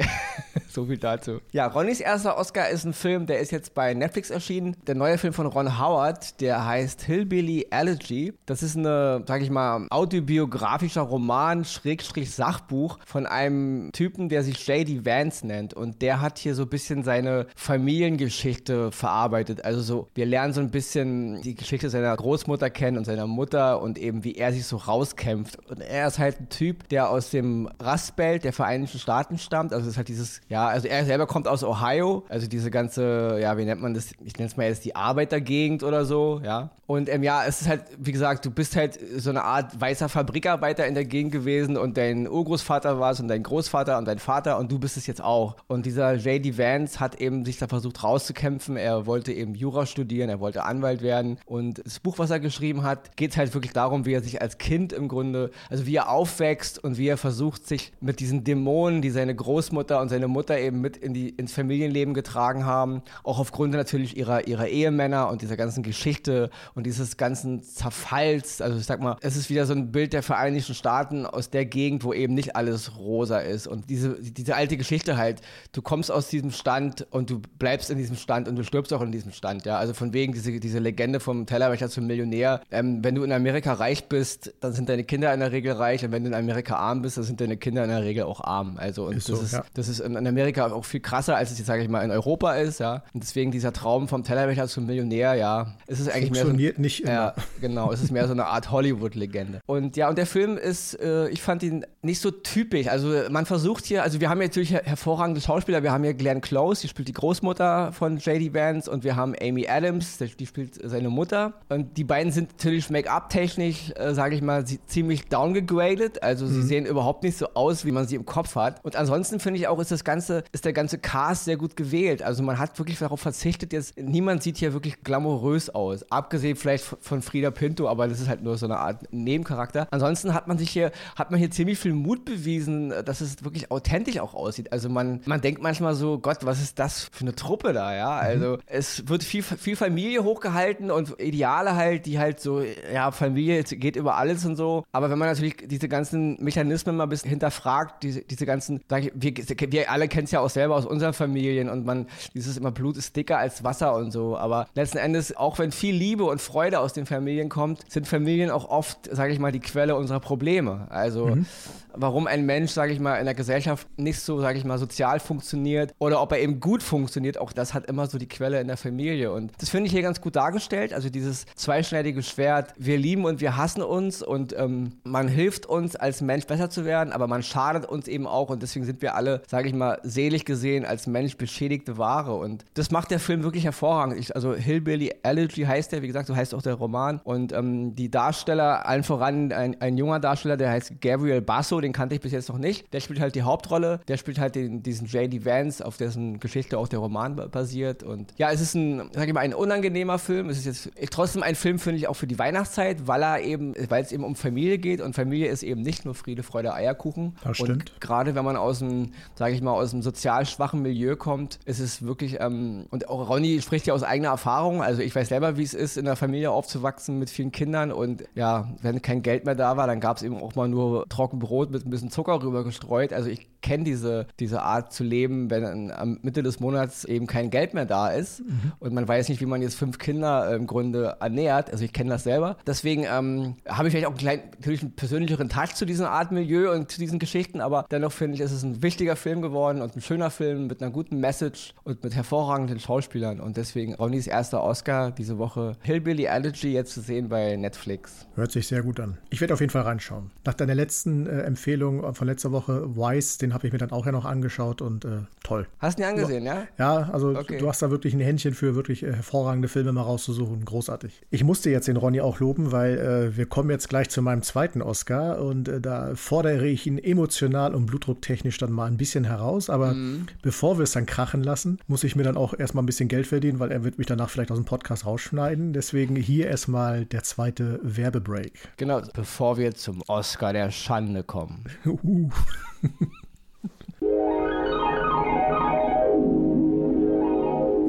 So 0.73 0.85
viel 0.85 0.97
dazu. 0.97 1.39
Ja, 1.51 1.67
Ronnys 1.67 1.99
erster 1.99 2.37
Oscar 2.37 2.69
ist 2.69 2.85
ein 2.85 2.93
Film, 2.93 3.25
der 3.25 3.39
ist 3.39 3.51
jetzt 3.51 3.73
bei 3.73 3.93
Netflix 3.93 4.29
erschienen. 4.29 4.75
Der 4.87 4.95
neue 4.95 5.17
Film 5.17 5.33
von 5.33 5.45
Ron 5.45 5.79
Howard, 5.79 6.39
der 6.41 6.65
heißt 6.65 7.01
Hillbilly 7.03 7.67
Allergy. 7.69 8.33
Das 8.45 8.63
ist 8.63 8.77
eine, 8.77 9.23
sag 9.27 9.41
ich 9.41 9.49
mal, 9.49 9.87
autobiografischer 9.89 11.01
Roman, 11.01 11.65
Schrägstrich 11.65 12.31
Sachbuch 12.31 12.99
von 13.05 13.25
einem 13.25 13.91
Typen, 13.91 14.29
der 14.29 14.43
sich 14.43 14.65
J.D. 14.67 15.05
Vance 15.05 15.45
nennt. 15.45 15.73
Und 15.73 16.01
der 16.01 16.21
hat 16.21 16.37
hier 16.37 16.55
so 16.55 16.63
ein 16.63 16.69
bisschen 16.69 17.03
seine 17.03 17.47
Familiengeschichte 17.55 18.91
verarbeitet. 18.91 19.65
Also 19.65 19.81
so, 19.81 20.07
wir 20.15 20.25
lernen 20.25 20.53
so 20.53 20.61
ein 20.61 20.71
bisschen 20.71 21.41
die 21.41 21.55
Geschichte 21.55 21.89
seiner 21.89 22.15
Großmutter 22.15 22.69
kennen 22.69 22.97
und 22.97 23.05
seiner 23.05 23.27
Mutter 23.27 23.81
und 23.81 23.97
eben 23.97 24.23
wie 24.23 24.35
er 24.35 24.53
sich 24.53 24.65
so 24.65 24.77
rauskämpft. 24.77 25.57
Und 25.69 25.81
er 25.81 26.07
ist 26.07 26.19
halt 26.19 26.39
ein 26.39 26.49
Typ, 26.49 26.87
der 26.89 27.09
aus 27.09 27.29
dem 27.29 27.69
Rustbelt 27.83 28.43
der 28.43 28.53
Vereinigten 28.53 28.99
Staaten 28.99 29.37
stammt. 29.37 29.73
Also 29.73 29.85
es 29.85 29.93
ist 29.93 29.97
halt 29.97 30.07
dieses, 30.07 30.41
ja, 30.47 30.60
also 30.67 30.87
er 30.87 31.05
selber 31.05 31.27
kommt 31.27 31.47
aus 31.47 31.63
Ohio. 31.63 32.23
Also 32.29 32.47
diese 32.47 32.71
ganze, 32.71 33.37
ja, 33.41 33.57
wie 33.57 33.65
nennt 33.65 33.81
man 33.81 33.93
das? 33.93 34.11
Ich 34.23 34.37
nenne 34.37 34.47
es 34.47 34.57
mal 34.57 34.67
jetzt 34.67 34.85
die 34.85 34.95
Arbeitergegend 34.95 35.83
oder 35.83 36.05
so, 36.05 36.41
ja. 36.43 36.71
Und 36.91 37.07
ähm, 37.07 37.23
ja, 37.23 37.45
es 37.45 37.61
ist 37.61 37.69
halt, 37.69 37.85
wie 37.97 38.11
gesagt, 38.11 38.45
du 38.45 38.51
bist 38.51 38.75
halt 38.75 38.99
so 39.15 39.29
eine 39.29 39.45
Art 39.45 39.79
weißer 39.79 40.09
Fabrikarbeiter 40.09 40.85
in 40.85 40.93
der 40.93 41.05
Gegend 41.05 41.31
gewesen 41.31 41.77
und 41.77 41.95
dein 41.95 42.27
Urgroßvater 42.27 42.99
war 42.99 43.11
es 43.11 43.21
und 43.21 43.29
dein 43.29 43.43
Großvater 43.43 43.97
und 43.97 44.05
dein 44.05 44.19
Vater 44.19 44.57
und 44.57 44.73
du 44.73 44.77
bist 44.77 44.97
es 44.97 45.07
jetzt 45.07 45.23
auch. 45.23 45.55
Und 45.67 45.85
dieser 45.85 46.15
J.D. 46.15 46.57
Vance 46.57 46.99
hat 46.99 47.21
eben 47.21 47.45
sich 47.45 47.57
da 47.57 47.67
versucht 47.67 48.03
rauszukämpfen. 48.03 48.75
Er 48.75 49.05
wollte 49.05 49.31
eben 49.31 49.55
Jura 49.55 49.85
studieren, 49.85 50.29
er 50.29 50.41
wollte 50.41 50.65
Anwalt 50.65 51.01
werden. 51.01 51.37
Und 51.45 51.81
das 51.85 52.01
Buch, 52.01 52.19
was 52.19 52.29
er 52.29 52.41
geschrieben 52.41 52.83
hat, 52.83 53.15
geht 53.15 53.37
halt 53.37 53.53
wirklich 53.53 53.71
darum, 53.71 54.05
wie 54.05 54.13
er 54.13 54.21
sich 54.21 54.41
als 54.41 54.57
Kind 54.57 54.91
im 54.91 55.07
Grunde, 55.07 55.51
also 55.69 55.85
wie 55.85 55.95
er 55.95 56.09
aufwächst 56.09 56.83
und 56.83 56.97
wie 56.97 57.07
er 57.07 57.17
versucht, 57.17 57.67
sich 57.67 57.93
mit 58.01 58.19
diesen 58.19 58.43
Dämonen, 58.43 59.01
die 59.01 59.11
seine 59.11 59.33
Großmutter 59.33 60.01
und 60.01 60.09
seine 60.09 60.27
Mutter 60.27 60.50
eben 60.59 60.81
mit 60.81 60.97
in 60.97 61.13
die, 61.13 61.29
ins 61.29 61.53
Familienleben 61.53 62.13
getragen 62.13 62.65
haben, 62.65 63.01
auch 63.23 63.39
aufgrund 63.39 63.73
natürlich 63.73 64.17
ihrer, 64.17 64.47
ihrer 64.47 64.67
Ehemänner 64.67 65.29
und 65.29 65.41
dieser 65.41 65.57
ganzen 65.57 65.83
Geschichte 65.83 66.49
und 66.75 66.85
dieses 66.85 67.17
ganzen 67.17 67.63
Zerfalls. 67.63 68.61
Also 68.61 68.77
ich 68.77 68.85
sag 68.85 69.01
mal, 69.01 69.17
es 69.21 69.35
ist 69.35 69.49
wieder 69.49 69.65
so 69.65 69.73
ein 69.73 69.91
Bild 69.91 70.13
der 70.13 70.23
Vereinigten 70.23 70.73
Staaten 70.73 71.25
aus 71.25 71.49
der 71.49 71.65
Gegend, 71.65 72.03
wo 72.03 72.13
eben 72.13 72.33
nicht 72.33 72.55
alles 72.55 72.97
rosa 72.97 73.39
ist. 73.39 73.67
Und 73.67 73.89
diese, 73.89 74.21
diese 74.21 74.55
alte 74.55 74.77
Geschichte 74.77 75.17
halt, 75.17 75.41
du 75.71 75.81
kommst 75.81 76.11
aus 76.11 76.27
diesem 76.29 76.51
Stand 76.51 77.07
und 77.11 77.29
du 77.29 77.41
bleibst 77.59 77.89
in 77.89 77.97
diesem 77.97 78.15
Stand 78.15 78.47
und 78.47 78.55
du 78.55 78.63
stirbst 78.63 78.93
auch 78.93 79.01
in 79.01 79.11
diesem 79.11 79.31
Stand, 79.31 79.65
ja. 79.65 79.77
Also 79.77 79.93
von 79.93 80.13
wegen 80.13 80.33
diese, 80.33 80.59
diese 80.59 80.79
Legende 80.79 81.19
vom 81.19 81.45
Tellerwäscher 81.45 81.89
zum 81.89 82.07
Millionär. 82.07 82.61
Ähm, 82.71 83.03
wenn 83.03 83.15
du 83.15 83.23
in 83.23 83.31
Amerika 83.31 83.73
reich 83.73 84.07
bist, 84.09 84.53
dann 84.59 84.73
sind 84.73 84.89
deine 84.89 85.03
Kinder 85.03 85.33
in 85.33 85.39
der 85.39 85.51
Regel 85.51 85.73
reich 85.73 86.03
und 86.03 86.11
wenn 86.11 86.23
du 86.23 86.29
in 86.29 86.35
Amerika 86.35 86.75
arm 86.75 87.01
bist, 87.01 87.17
dann 87.17 87.23
sind 87.23 87.41
deine 87.41 87.57
Kinder 87.57 87.83
in 87.83 87.89
der 87.89 88.03
Regel 88.03 88.23
auch 88.23 88.41
arm. 88.41 88.77
Also 88.77 89.05
und 89.05 89.17
ist 89.17 89.29
das, 89.29 89.37
so, 89.37 89.45
ist, 89.45 89.53
ja. 89.53 89.63
das 89.73 89.87
ist 89.87 89.99
in 89.99 90.15
Amerika 90.15 90.40
auch 90.73 90.85
viel 90.85 90.99
krasser, 90.99 91.35
als 91.35 91.51
es 91.51 91.57
jetzt, 91.57 91.67
sage 91.67 91.83
ich 91.83 91.89
mal, 91.89 92.03
in 92.03 92.11
Europa 92.11 92.53
ist, 92.53 92.79
ja. 92.79 93.03
Und 93.13 93.23
deswegen 93.23 93.51
dieser 93.51 93.73
Traum 93.73 94.07
vom 94.07 94.23
Tellerwäscher 94.23 94.67
zum 94.67 94.85
Millionär, 94.85 95.35
ja, 95.35 95.73
ist 95.87 95.99
es 95.99 96.09
eigentlich 96.09 96.31
mehr 96.31 96.45
so, 96.45 96.51
nicht 96.51 97.03
immer. 97.03 97.11
Ja, 97.11 97.33
genau, 97.59 97.91
es 97.91 98.01
ist 98.01 98.11
mehr 98.11 98.27
so 98.27 98.33
eine 98.33 98.45
Art 98.45 98.71
Hollywood-Legende. 98.71 99.61
Und 99.65 99.97
ja, 99.97 100.09
und 100.09 100.17
der 100.17 100.25
Film 100.25 100.57
ist, 100.57 100.99
äh, 100.99 101.29
ich 101.29 101.41
fand 101.41 101.63
ihn 101.63 101.85
nicht 102.01 102.19
so 102.19 102.31
typisch. 102.31 102.87
Also 102.87 103.13
man 103.29 103.45
versucht 103.45 103.85
hier, 103.85 104.03
also 104.03 104.19
wir 104.19 104.29
haben 104.29 104.41
jetzt 104.41 104.55
natürlich 104.55 104.73
hervorragende 104.73 105.41
Schauspieler. 105.41 105.83
Wir 105.83 105.91
haben 105.91 106.03
hier 106.03 106.13
Glenn 106.13 106.41
Close, 106.41 106.81
die 106.81 106.87
spielt 106.87 107.07
die 107.07 107.13
Großmutter 107.13 107.91
von 107.91 108.17
J.D. 108.17 108.53
Vance 108.53 108.89
und 108.89 109.03
wir 109.03 109.15
haben 109.15 109.35
Amy 109.41 109.67
Adams, 109.67 110.17
die 110.17 110.45
spielt 110.45 110.79
seine 110.83 111.09
Mutter. 111.09 111.53
Und 111.69 111.97
die 111.97 112.03
beiden 112.03 112.31
sind 112.31 112.51
natürlich 112.51 112.89
Make-up-technisch, 112.89 113.91
äh, 113.95 114.13
sage 114.13 114.35
ich 114.35 114.41
mal, 114.41 114.65
ziemlich 114.65 115.27
downgegradet. 115.27 116.23
Also 116.23 116.45
mhm. 116.45 116.49
sie 116.49 116.61
sehen 116.63 116.85
überhaupt 116.85 117.23
nicht 117.23 117.37
so 117.37 117.47
aus, 117.53 117.85
wie 117.85 117.91
man 117.91 118.07
sie 118.07 118.15
im 118.15 118.25
Kopf 118.25 118.55
hat. 118.55 118.83
Und 118.83 118.95
ansonsten 118.95 119.39
finde 119.39 119.59
ich 119.59 119.67
auch, 119.67 119.79
ist 119.79 119.91
das 119.91 120.03
ganze, 120.03 120.30
ist 120.51 120.65
der 120.65 120.73
ganze 120.73 120.97
Cast 120.97 121.45
sehr 121.45 121.57
gut 121.57 121.75
gewählt. 121.75 122.23
Also 122.23 122.43
man 122.43 122.57
hat 122.59 122.77
wirklich 122.79 122.99
darauf 122.99 123.19
verzichtet, 123.19 123.73
jetzt 123.73 123.97
niemand 123.97 124.43
sieht 124.43 124.57
hier 124.57 124.73
wirklich 124.73 125.03
glamourös 125.03 125.69
aus. 125.69 126.09
Abgesehen 126.11 126.55
vielleicht 126.55 126.83
von 126.83 127.21
Frieda 127.21 127.51
Pinto, 127.51 127.87
aber 127.87 128.07
das 128.07 128.19
ist 128.19 128.27
halt 128.27 128.43
nur 128.43 128.57
so 128.57 128.65
eine 128.65 128.77
Art 128.77 129.11
Nebencharakter. 129.11 129.87
Ansonsten 129.91 130.33
hat 130.33 130.47
man 130.47 130.57
sich 130.57 130.69
hier, 130.69 130.91
hat 131.15 131.31
man 131.31 131.39
hier 131.39 131.51
ziemlich 131.51 131.79
viel 131.79 131.93
Mut 131.93 132.25
bewiesen, 132.25 132.93
dass 133.05 133.21
es 133.21 133.43
wirklich 133.43 133.71
authentisch 133.71 134.19
auch 134.19 134.33
aussieht. 134.33 134.71
Also 134.71 134.89
man, 134.89 135.21
man 135.25 135.41
denkt 135.41 135.61
manchmal 135.61 135.95
so, 135.95 136.19
Gott, 136.19 136.45
was 136.45 136.61
ist 136.61 136.79
das 136.79 137.09
für 137.11 137.21
eine 137.21 137.35
Truppe 137.35 137.73
da, 137.73 137.95
ja? 137.95 138.15
Mhm. 138.15 138.21
Also 138.21 138.47
mhm. 138.53 138.61
es 138.67 139.07
wird 139.07 139.23
viel, 139.23 139.43
viel 139.43 139.75
Familie 139.75 140.23
hochgehalten 140.23 140.91
und 140.91 141.19
Ideale 141.19 141.75
halt, 141.75 142.05
die 142.05 142.19
halt 142.19 142.39
so, 142.39 142.61
ja, 142.93 143.11
Familie 143.11 143.63
geht 143.63 143.95
über 143.95 144.15
alles 144.15 144.45
und 144.45 144.55
so. 144.55 144.83
Aber 144.91 145.09
wenn 145.09 145.17
man 145.17 145.27
natürlich 145.27 145.55
diese 145.65 145.87
ganzen 145.87 146.41
Mechanismen 146.43 146.95
mal 146.95 147.03
ein 147.03 147.09
bisschen 147.09 147.29
hinterfragt, 147.29 148.03
diese, 148.03 148.21
diese 148.21 148.45
ganzen, 148.45 148.81
ich, 148.97 149.11
wir, 149.13 149.33
wir 149.71 149.91
alle 149.91 150.07
kennen 150.07 150.20
es 150.25 150.31
ja 150.31 150.39
auch 150.39 150.49
selber 150.49 150.75
aus 150.75 150.85
unseren 150.85 151.13
Familien 151.13 151.69
und 151.69 151.85
man, 151.85 152.07
dieses 152.33 152.57
immer 152.57 152.71
Blut 152.71 152.97
ist 152.97 153.15
dicker 153.15 153.37
als 153.37 153.63
Wasser 153.63 153.95
und 153.95 154.11
so. 154.11 154.37
Aber 154.37 154.67
letzten 154.75 154.97
Endes, 154.97 155.35
auch 155.35 155.59
wenn 155.59 155.71
viel 155.71 155.95
Liebe 155.95 156.23
und 156.23 156.41
Freude 156.41 156.79
aus 156.79 156.93
den 156.93 157.05
Familien 157.05 157.49
kommt, 157.49 157.89
sind 157.91 158.07
Familien 158.07 158.51
auch 158.51 158.69
oft, 158.69 159.09
sage 159.11 159.33
ich 159.33 159.39
mal, 159.39 159.51
die 159.51 159.59
Quelle 159.59 159.95
unserer 159.95 160.19
Probleme. 160.19 160.87
Also 160.89 161.27
mhm 161.27 161.45
warum 161.93 162.27
ein 162.27 162.45
Mensch, 162.45 162.71
sage 162.71 162.93
ich 162.93 162.99
mal, 162.99 163.17
in 163.17 163.25
der 163.25 163.33
Gesellschaft 163.33 163.87
nicht 163.97 164.19
so, 164.19 164.39
sage 164.39 164.57
ich 164.57 164.65
mal, 164.65 164.77
sozial 164.77 165.19
funktioniert 165.19 165.93
oder 165.99 166.21
ob 166.21 166.31
er 166.31 166.39
eben 166.39 166.59
gut 166.59 166.83
funktioniert, 166.83 167.37
auch 167.37 167.53
das 167.53 167.73
hat 167.73 167.85
immer 167.87 168.07
so 168.07 168.17
die 168.17 168.27
Quelle 168.27 168.59
in 168.61 168.67
der 168.67 168.77
Familie. 168.77 169.31
Und 169.31 169.51
das 169.59 169.69
finde 169.69 169.87
ich 169.87 169.93
hier 169.93 170.01
ganz 170.01 170.21
gut 170.21 170.35
dargestellt. 170.35 170.93
Also 170.93 171.09
dieses 171.09 171.45
zweischneidige 171.55 172.23
Schwert, 172.23 172.73
wir 172.77 172.97
lieben 172.97 173.25
und 173.25 173.41
wir 173.41 173.57
hassen 173.57 173.81
uns 173.81 174.21
und 174.21 174.57
ähm, 174.57 174.93
man 175.03 175.27
hilft 175.27 175.65
uns 175.65 175.95
als 175.95 176.21
Mensch 176.21 176.45
besser 176.45 176.69
zu 176.69 176.85
werden, 176.85 177.13
aber 177.13 177.27
man 177.27 177.43
schadet 177.43 177.85
uns 177.85 178.07
eben 178.07 178.27
auch 178.27 178.49
und 178.49 178.61
deswegen 178.61 178.85
sind 178.85 179.01
wir 179.01 179.15
alle, 179.15 179.41
sage 179.47 179.67
ich 179.67 179.73
mal, 179.73 179.99
selig 180.11 180.45
gesehen 180.45 180.85
als 180.85 181.07
Mensch 181.07 181.37
beschädigte 181.37 181.97
Ware. 181.97 182.35
Und 182.35 182.65
das 182.73 182.91
macht 182.91 183.11
der 183.11 183.19
Film 183.19 183.43
wirklich 183.43 183.63
hervorragend. 183.63 184.19
Ich, 184.19 184.35
also 184.35 184.53
Hillbilly 184.53 185.13
Allergy 185.23 185.63
heißt 185.63 185.91
der, 185.91 186.01
wie 186.01 186.07
gesagt, 186.07 186.27
so 186.27 186.35
heißt 186.35 186.53
auch 186.53 186.61
der 186.61 186.75
Roman. 186.75 187.19
Und 187.23 187.53
ähm, 187.53 187.95
die 187.95 188.11
Darsteller, 188.11 188.85
allen 188.85 189.03
voran 189.03 189.51
ein, 189.51 189.79
ein 189.81 189.97
junger 189.97 190.19
Darsteller, 190.19 190.57
der 190.57 190.71
heißt 190.71 191.01
Gabriel 191.01 191.41
Basso, 191.41 191.81
den 191.81 191.93
kannte 191.93 192.15
ich 192.15 192.21
bis 192.21 192.31
jetzt 192.31 192.49
noch 192.49 192.57
nicht. 192.57 192.91
Der 192.93 192.99
spielt 192.99 193.19
halt 193.19 193.35
die 193.35 193.43
Hauptrolle. 193.43 194.01
Der 194.07 194.17
spielt 194.17 194.39
halt 194.39 194.55
den, 194.55 194.83
diesen 194.83 195.07
J.D. 195.07 195.45
Vance, 195.45 195.85
auf 195.85 195.97
dessen 195.97 196.39
Geschichte 196.39 196.77
auch 196.77 196.87
der 196.87 196.99
Roman 196.99 197.35
basiert. 197.51 198.03
Und 198.03 198.33
ja, 198.37 198.51
es 198.51 198.61
ist 198.61 198.75
ein, 198.75 199.09
sag 199.13 199.27
ich 199.27 199.33
mal, 199.33 199.41
ein 199.41 199.53
unangenehmer 199.53 200.19
Film. 200.19 200.49
Es 200.49 200.57
ist 200.57 200.65
jetzt 200.65 201.11
trotzdem 201.11 201.43
ein 201.43 201.55
Film, 201.55 201.79
finde 201.79 201.97
ich, 201.97 202.07
auch 202.07 202.15
für 202.15 202.27
die 202.27 202.39
Weihnachtszeit, 202.39 203.07
weil 203.07 203.23
er 203.23 203.41
eben, 203.41 203.73
weil 203.89 204.03
es 204.03 204.11
eben 204.11 204.23
um 204.23 204.35
Familie 204.35 204.77
geht 204.77 205.01
und 205.01 205.15
Familie 205.15 205.47
ist 205.47 205.63
eben 205.63 205.81
nicht 205.81 206.05
nur 206.05 206.15
Friede, 206.15 206.43
Freude, 206.43 206.73
Eierkuchen. 206.73 207.35
Das 207.43 207.57
stimmt. 207.57 207.91
Und 207.91 208.01
gerade 208.01 208.35
wenn 208.35 208.45
man 208.45 208.57
aus 208.57 208.79
dem, 208.79 209.11
sage 209.35 209.53
ich 209.53 209.61
mal, 209.61 209.71
aus 209.71 209.90
einem 209.93 210.01
sozial 210.01 210.45
schwachen 210.45 210.81
Milieu 210.81 211.15
kommt, 211.15 211.59
ist 211.65 211.79
es 211.79 212.03
wirklich, 212.03 212.39
ähm, 212.39 212.85
und 212.89 213.09
auch 213.09 213.29
Ronny 213.29 213.61
spricht 213.61 213.87
ja 213.87 213.93
aus 213.93 214.03
eigener 214.03 214.29
Erfahrung. 214.29 214.81
Also 214.81 215.01
ich 215.01 215.15
weiß 215.15 215.29
selber, 215.29 215.57
wie 215.57 215.63
es 215.63 215.73
ist, 215.73 215.97
in 215.97 216.07
einer 216.07 216.15
Familie 216.15 216.51
aufzuwachsen 216.51 217.19
mit 217.19 217.29
vielen 217.29 217.51
Kindern 217.51 217.91
und 217.91 218.23
ja, 218.35 218.69
wenn 218.81 219.01
kein 219.01 219.21
Geld 219.21 219.45
mehr 219.45 219.55
da 219.55 219.77
war, 219.77 219.87
dann 219.87 219.99
gab 219.99 220.17
es 220.17 220.23
eben 220.23 220.41
auch 220.41 220.55
mal 220.55 220.67
nur 220.67 221.07
Trockenbrot 221.09 221.71
mit 221.71 221.85
ein 221.85 221.89
bisschen 221.89 222.11
Zucker 222.11 222.41
rüber 222.41 222.63
gestreut. 222.63 223.13
Also 223.13 223.29
ich 223.29 223.47
kenne 223.61 223.83
diese, 223.83 224.27
diese 224.39 224.63
Art 224.63 224.91
zu 224.93 225.03
leben, 225.03 225.49
wenn 225.49 225.91
am 225.91 226.19
Mitte 226.21 226.43
des 226.43 226.59
Monats 226.59 227.05
eben 227.05 227.27
kein 227.27 227.49
Geld 227.49 227.73
mehr 227.73 227.85
da 227.85 228.09
ist 228.09 228.41
mhm. 228.41 228.71
und 228.79 228.93
man 228.93 229.07
weiß 229.07 229.29
nicht, 229.29 229.41
wie 229.41 229.45
man 229.45 229.61
jetzt 229.61 229.75
fünf 229.75 229.97
Kinder 229.97 230.51
äh, 230.51 230.55
im 230.55 230.67
Grunde 230.67 231.17
ernährt. 231.19 231.71
Also 231.71 231.85
ich 231.85 231.93
kenne 231.93 232.09
das 232.09 232.23
selber. 232.23 232.57
Deswegen 232.65 233.03
ähm, 233.03 233.55
habe 233.67 233.87
ich 233.87 233.91
vielleicht 233.91 234.07
auch 234.07 234.11
einen 234.11 234.17
kleinen, 234.17 234.43
natürlich 234.51 234.81
einen 234.81 234.95
persönlicheren 234.95 235.49
Touch 235.49 235.75
zu 235.75 235.85
dieser 235.85 236.11
Art 236.11 236.31
Milieu 236.31 236.71
und 236.71 236.91
zu 236.91 236.99
diesen 236.99 237.19
Geschichten, 237.19 237.61
aber 237.61 237.85
dennoch 237.91 238.11
finde 238.11 238.35
ich, 238.35 238.41
ist 238.41 238.51
es 238.51 238.63
ein 238.63 238.81
wichtiger 238.81 239.15
Film 239.15 239.41
geworden 239.41 239.80
Und 239.81 239.95
ein 239.95 240.01
schöner 240.01 240.29
Film 240.29 240.67
mit 240.67 240.81
einer 240.81 240.91
guten 240.91 241.19
Message 241.19 241.73
und 241.83 242.03
mit 242.03 242.15
hervorragenden 242.15 242.79
Schauspielern. 242.79 243.39
Und 243.39 243.57
deswegen 243.57 243.95
Ronnys 243.95 244.27
erster 244.27 244.63
Oscar 244.63 245.11
diese 245.11 245.37
Woche. 245.37 245.75
Hillbilly 245.81 246.25
Elegy 246.25 246.73
jetzt 246.73 246.93
zu 246.93 247.01
sehen 247.01 247.29
bei 247.29 247.55
Netflix. 247.55 248.27
Hört 248.35 248.51
sich 248.51 248.67
sehr 248.67 248.83
gut 248.83 248.99
an. 248.99 249.17
Ich 249.29 249.41
werde 249.41 249.53
auf 249.53 249.59
jeden 249.59 249.71
Fall 249.71 249.81
reinschauen. 249.81 250.31
Nach 250.45 250.53
deiner 250.53 250.75
letzten 250.75 251.27
äh, 251.27 251.41
Empfehlung 251.41 252.13
von 252.13 252.27
letzter 252.27 252.51
Woche, 252.51 252.95
Wise, 252.95 253.39
den 253.39 253.53
habe 253.53 253.67
ich 253.67 253.73
mir 253.73 253.79
dann 253.79 253.91
auch 253.91 254.05
ja 254.05 254.11
noch 254.11 254.25
angeschaut 254.25 254.81
und 254.81 255.05
äh, 255.05 255.21
toll. 255.43 255.67
Hast 255.79 255.97
du 255.97 256.03
ihn 256.03 256.09
angesehen, 256.09 256.45
ja? 256.45 256.63
Ja, 256.77 257.09
also 257.11 257.29
okay. 257.29 257.57
du 257.57 257.67
hast 257.67 257.81
da 257.81 257.89
wirklich 257.89 258.13
ein 258.13 258.19
Händchen 258.19 258.53
für 258.53 258.75
wirklich 258.75 259.03
äh, 259.03 259.13
hervorragende 259.13 259.67
Filme 259.67 259.91
mal 259.91 260.03
rauszusuchen. 260.03 260.63
Großartig. 260.65 261.21
Ich 261.29 261.43
musste 261.43 261.69
jetzt 261.69 261.87
den 261.87 261.97
Ronny 261.97 262.21
auch 262.21 262.39
loben, 262.39 262.71
weil 262.71 262.97
äh, 262.97 263.37
wir 263.37 263.45
kommen 263.45 263.69
jetzt 263.69 263.89
gleich 263.89 264.09
zu 264.09 264.21
meinem 264.21 264.43
zweiten 264.43 264.81
Oscar 264.81 265.41
und 265.41 265.67
äh, 265.67 265.81
da 265.81 266.15
fordere 266.15 266.67
ich 266.67 266.85
ihn 266.87 266.97
emotional 266.97 267.73
und 267.73 267.85
blutdrucktechnisch 267.87 268.57
dann 268.57 268.71
mal 268.71 268.85
ein 268.85 268.97
bisschen 268.97 269.23
heraus. 269.23 269.69
Aber 269.71 269.93
mhm. 269.93 270.27
bevor 270.41 270.77
wir 270.77 270.83
es 270.83 270.91
dann 270.91 271.05
krachen 271.05 271.43
lassen, 271.43 271.79
muss 271.87 272.03
ich 272.03 272.15
mir 272.15 272.23
dann 272.23 272.37
auch 272.37 272.53
erstmal 272.57 272.83
ein 272.83 272.85
bisschen 272.85 273.07
Geld 273.07 273.27
verdienen, 273.27 273.59
weil 273.59 273.71
er 273.71 273.83
wird 273.83 273.97
mich 273.97 274.07
danach 274.07 274.29
vielleicht 274.29 274.51
aus 274.51 274.57
dem 274.57 274.65
Podcast 274.65 275.05
rausschneiden. 275.05 275.73
Deswegen 275.73 276.15
hier 276.15 276.47
erstmal 276.47 277.05
der 277.05 277.23
zweite 277.23 277.79
Werbebreak. 277.81 278.53
Genau, 278.77 279.01
bevor 279.13 279.57
wir 279.57 279.73
zum 279.73 280.03
Oscar 280.07 280.53
der 280.53 280.71
Schande 280.71 281.23
kommen. 281.23 281.63
Uh. 281.85 282.29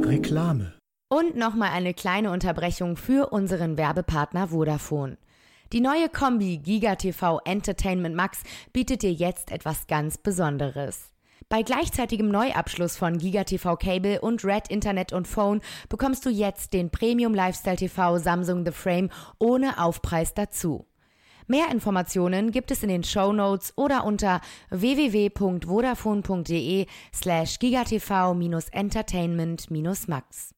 Reklame. 0.05 0.75
Und 1.09 1.37
nochmal 1.37 1.71
eine 1.73 1.95
kleine 1.95 2.31
Unterbrechung 2.31 2.97
für 2.97 3.33
unseren 3.33 3.77
Werbepartner 3.77 4.49
Vodafone. 4.49 5.19
Die 5.73 5.81
neue 5.81 6.09
Kombi 6.09 6.59
GigaTV 6.59 7.41
Entertainment 7.45 8.15
Max 8.15 8.43
bietet 8.73 9.03
dir 9.03 9.13
jetzt 9.13 9.51
etwas 9.51 9.87
ganz 9.87 10.19
Besonderes. 10.19 11.12
Bei 11.49 11.63
gleichzeitigem 11.63 12.29
Neuabschluss 12.29 12.97
von 12.97 13.19
GigaTV 13.19 13.77
Cable 13.77 14.21
und 14.21 14.45
Red 14.45 14.69
Internet 14.69 15.13
und 15.13 15.29
Phone 15.29 15.61
bekommst 15.89 16.27
du 16.27 16.31
jetzt 16.31 16.73
den 16.73 16.91
Premium 16.91 17.33
Lifestyle 17.35 17.77
TV 17.77 18.19
Samsung 18.19 18.65
The 18.65 18.73
Frame 18.73 19.11
ohne 19.39 19.79
Aufpreis 19.79 20.35
dazu. 20.35 20.87
Mehr 21.47 21.71
Informationen 21.71 22.51
gibt 22.53 22.71
es 22.71 22.83
in 22.83 22.89
den 22.89 23.05
Show 23.05 23.33
Notes 23.33 23.73
oder 23.77 24.05
unter 24.05 24.41
www.vodafone.de 24.71 26.87
slash 27.13 27.59
gigatv-entertainment-max. 27.59 30.55